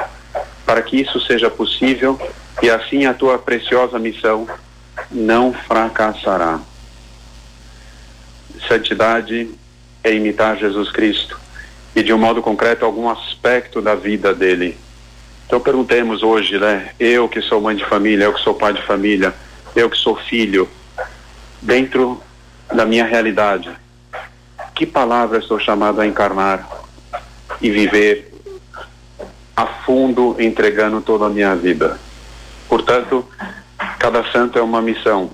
para 0.65 0.81
que 0.81 0.99
isso 0.99 1.19
seja 1.21 1.49
possível 1.49 2.19
e 2.61 2.69
assim 2.69 3.05
a 3.05 3.13
tua 3.13 3.37
preciosa 3.37 3.99
missão 3.99 4.47
não 5.11 5.53
fracassará. 5.53 6.59
Santidade 8.67 9.49
é 10.03 10.13
imitar 10.13 10.57
Jesus 10.57 10.91
Cristo 10.91 11.39
e 11.95 12.03
de 12.03 12.13
um 12.13 12.17
modo 12.17 12.41
concreto 12.41 12.85
algum 12.85 13.09
aspecto 13.09 13.81
da 13.81 13.95
vida 13.95 14.33
dele. 14.33 14.77
Então 15.45 15.59
perguntemos 15.59 16.23
hoje, 16.23 16.57
né? 16.57 16.91
Eu 16.99 17.29
que 17.29 17.41
sou 17.41 17.61
mãe 17.61 17.75
de 17.75 17.85
família, 17.85 18.25
eu 18.25 18.33
que 18.33 18.41
sou 18.41 18.53
pai 18.53 18.73
de 18.73 18.81
família, 18.81 19.33
eu 19.75 19.89
que 19.89 19.97
sou 19.97 20.15
filho, 20.15 20.69
dentro 21.61 22.21
da 22.73 22.85
minha 22.85 23.05
realidade, 23.05 23.71
que 24.75 24.85
palavra 24.85 25.39
estou 25.39 25.59
chamado 25.59 26.01
a 26.01 26.05
encarnar 26.05 26.67
e 27.61 27.71
viver 27.71 28.33
a 29.55 29.65
fundo, 29.65 30.35
entregando 30.39 31.01
toda 31.01 31.25
a 31.25 31.29
minha 31.29 31.55
vida? 31.55 31.97
Portanto, 32.67 33.25
cada 33.99 34.29
santo 34.31 34.59
é 34.59 34.61
uma 34.61 34.81
missão, 34.81 35.31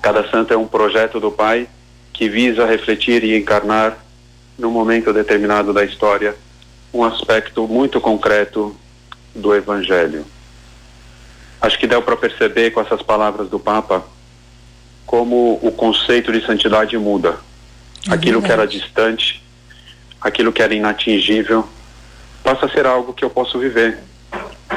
cada 0.00 0.28
santo 0.30 0.52
é 0.52 0.56
um 0.56 0.66
projeto 0.66 1.18
do 1.18 1.30
Pai 1.30 1.68
que 2.12 2.28
visa 2.28 2.66
refletir 2.66 3.24
e 3.24 3.36
encarnar, 3.36 3.98
num 4.56 4.70
momento 4.70 5.12
determinado 5.12 5.72
da 5.72 5.84
história, 5.84 6.36
um 6.92 7.02
aspecto 7.02 7.66
muito 7.66 8.00
concreto 8.00 8.74
do 9.34 9.54
Evangelho. 9.54 10.24
Acho 11.60 11.78
que 11.78 11.88
deu 11.88 12.00
para 12.02 12.16
perceber 12.16 12.70
com 12.70 12.80
essas 12.80 13.02
palavras 13.02 13.48
do 13.48 13.58
Papa 13.58 14.04
como 15.04 15.58
o 15.62 15.72
conceito 15.72 16.32
de 16.32 16.44
santidade 16.46 16.96
muda. 16.96 17.38
Aquilo 18.08 18.42
que 18.42 18.52
era 18.52 18.66
distante, 18.66 19.42
aquilo 20.20 20.52
que 20.52 20.62
era 20.62 20.74
inatingível, 20.74 21.66
passa 22.42 22.66
a 22.66 22.68
ser 22.68 22.86
algo 22.86 23.12
que 23.12 23.24
eu 23.24 23.30
posso 23.30 23.58
viver 23.58 23.98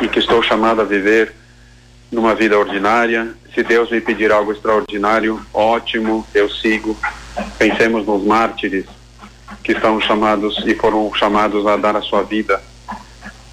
e 0.02 0.08
que 0.08 0.20
estou 0.20 0.42
chamado 0.42 0.82
a 0.82 0.86
viver 0.86 1.36
numa 2.12 2.36
vida 2.36 2.58
ordinária. 2.58 3.34
Se 3.54 3.64
Deus 3.64 3.90
me 3.90 4.00
pedir 4.00 4.32
algo 4.32 4.52
extraordinário, 4.52 5.42
ótimo, 5.54 6.26
eu 6.34 6.50
sigo. 6.50 6.98
Pensemos 7.58 8.06
nos 8.06 8.24
mártires 8.24 8.86
que 9.64 9.72
estão 9.72 10.00
chamados 10.00 10.64
e 10.66 10.76
foram 10.76 11.14
chamados 11.14 11.66
a 11.66 11.76
dar 11.76 11.96
a 11.96 12.02
sua 12.02 12.24
vida, 12.24 12.62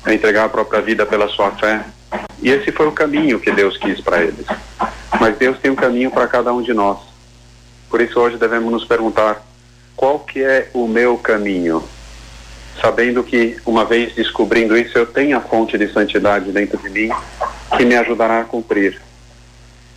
a 0.05 0.13
entregar 0.15 0.45
a 0.45 0.49
própria 0.49 0.81
vida 0.81 1.05
pela 1.07 1.29
sua 1.29 1.51
fé. 1.53 1.85
E 2.41 2.51
esse 2.51 2.71
foi 2.71 2.87
o 2.87 2.93
caminho 2.93 3.41
que 3.41 3.51
Deus 3.51 3.77
quis 3.77 4.01
para 4.01 4.23
eles. 4.23 4.47
Mas 5.21 5.37
Deus 5.37 5.59
tem 5.59 5.71
um 5.71 5.77
caminho 5.77 6.11
para 6.11 6.27
cada 6.29 6.53
um 6.53 6.63
de 6.63 6.73
nós. 6.73 6.99
Por 7.89 8.01
isso 8.01 8.19
hoje 8.21 8.37
devemos 8.37 8.73
nos 8.73 8.85
perguntar 8.85 9.43
qual 9.97 10.19
que 10.19 10.43
é 10.43 10.69
o 10.75 10.87
meu 10.87 11.17
caminho? 11.17 11.83
Sabendo 12.81 13.23
que 13.23 13.57
uma 13.65 13.85
vez 13.85 14.15
descobrindo 14.15 14.77
isso, 14.77 14.99
eu 14.99 15.07
tenho 15.07 15.37
a 15.37 15.41
fonte 15.41 15.79
de 15.79 15.91
santidade 15.93 16.51
dentro 16.51 16.77
de 16.79 16.91
mim 16.91 17.09
que 17.77 17.85
me 17.85 17.97
ajudará 17.97 18.41
a 18.41 18.45
cumprir. 18.45 19.01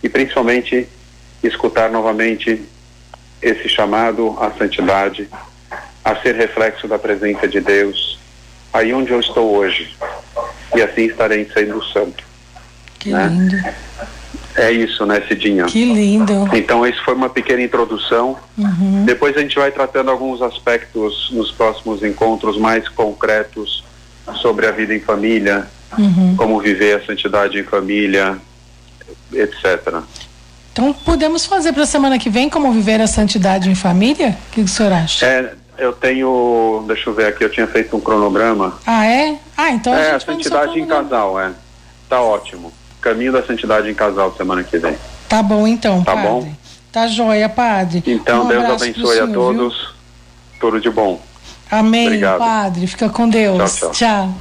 E 0.02 0.08
principalmente 0.08 0.88
escutar 1.42 1.90
novamente 1.90 2.62
esse 3.40 3.68
chamado 3.68 4.36
à 4.40 4.50
santidade, 4.50 5.28
a 6.04 6.16
ser 6.16 6.34
reflexo 6.34 6.88
da 6.88 6.98
presença 6.98 7.46
de 7.46 7.60
Deus, 7.60 8.18
aí 8.72 8.92
onde 8.92 9.12
eu 9.12 9.20
estou 9.20 9.54
hoje. 9.56 9.96
E 10.74 10.82
assim 10.82 11.06
estarei 11.06 11.48
sendo 11.52 11.82
santo. 11.84 12.24
Que 12.98 13.10
né? 13.10 13.28
lindo. 13.28 13.56
É 14.56 14.72
isso, 14.72 15.06
né, 15.06 15.22
Cidinha? 15.28 15.66
Que 15.66 15.84
lindo. 15.84 16.48
Então, 16.52 16.84
isso 16.84 17.02
foi 17.04 17.14
uma 17.14 17.30
pequena 17.30 17.62
introdução. 17.62 18.36
Uhum. 18.56 19.04
Depois 19.04 19.36
a 19.36 19.40
gente 19.40 19.56
vai 19.56 19.70
tratando 19.70 20.10
alguns 20.10 20.42
aspectos 20.42 21.30
nos 21.30 21.52
próximos 21.52 22.02
encontros 22.02 22.58
mais 22.58 22.88
concretos 22.88 23.84
sobre 24.42 24.66
a 24.66 24.72
vida 24.72 24.92
em 24.94 25.00
família, 25.00 25.68
uhum. 25.96 26.34
como 26.36 26.60
viver 26.60 27.00
a 27.00 27.06
santidade 27.06 27.58
em 27.58 27.62
família, 27.62 28.36
etc. 29.32 30.02
Então, 30.72 30.92
podemos 30.92 31.44
fazer 31.44 31.72
para 31.72 31.82
a 31.82 31.86
semana 31.86 32.18
que 32.18 32.30
vem 32.30 32.48
como 32.48 32.70
viver 32.72 33.00
a 33.00 33.06
santidade 33.06 33.70
em 33.70 33.74
família? 33.74 34.36
O 34.48 34.52
que 34.52 34.60
o 34.60 34.68
senhor 34.68 34.92
acha? 34.92 35.26
É, 35.26 35.52
eu 35.76 35.92
tenho, 35.92 36.84
deixa 36.86 37.10
eu 37.10 37.14
ver 37.14 37.26
aqui, 37.26 37.44
eu 37.44 37.50
tinha 37.50 37.66
feito 37.66 37.96
um 37.96 38.00
cronograma. 38.00 38.78
Ah, 38.86 39.06
é? 39.06 39.36
Ah, 39.56 39.70
então 39.70 39.92
a 39.92 39.98
É, 39.98 40.14
a 40.14 40.20
santidade 40.20 40.78
em 40.78 40.86
casal, 40.86 41.40
é. 41.40 41.50
Tá 42.08 42.20
ótimo. 42.20 42.72
Caminho 43.00 43.32
da 43.32 43.44
santidade 43.44 43.88
em 43.88 43.94
casal 43.94 44.34
semana 44.36 44.62
que 44.62 44.78
vem. 44.78 44.96
Tá 45.28 45.42
bom 45.42 45.66
então, 45.66 46.02
tá 46.02 46.14
padre. 46.14 46.28
bom? 46.28 46.52
Tá 46.90 47.06
joia, 47.06 47.48
padre. 47.48 48.02
Então, 48.06 48.44
um 48.44 48.48
Deus 48.48 48.64
abençoe 48.64 48.92
pro 48.92 49.10
a 49.10 49.14
senhor, 49.14 49.32
todos. 49.32 49.78
Viu? 49.78 49.88
Tudo 50.60 50.80
de 50.80 50.90
bom. 50.90 51.20
Amém, 51.70 52.06
Obrigado. 52.06 52.38
padre. 52.38 52.86
Fica 52.86 53.08
com 53.08 53.28
Deus. 53.28 53.76
Tchau, 53.76 53.90
tchau. 53.90 53.92
tchau. 53.92 54.34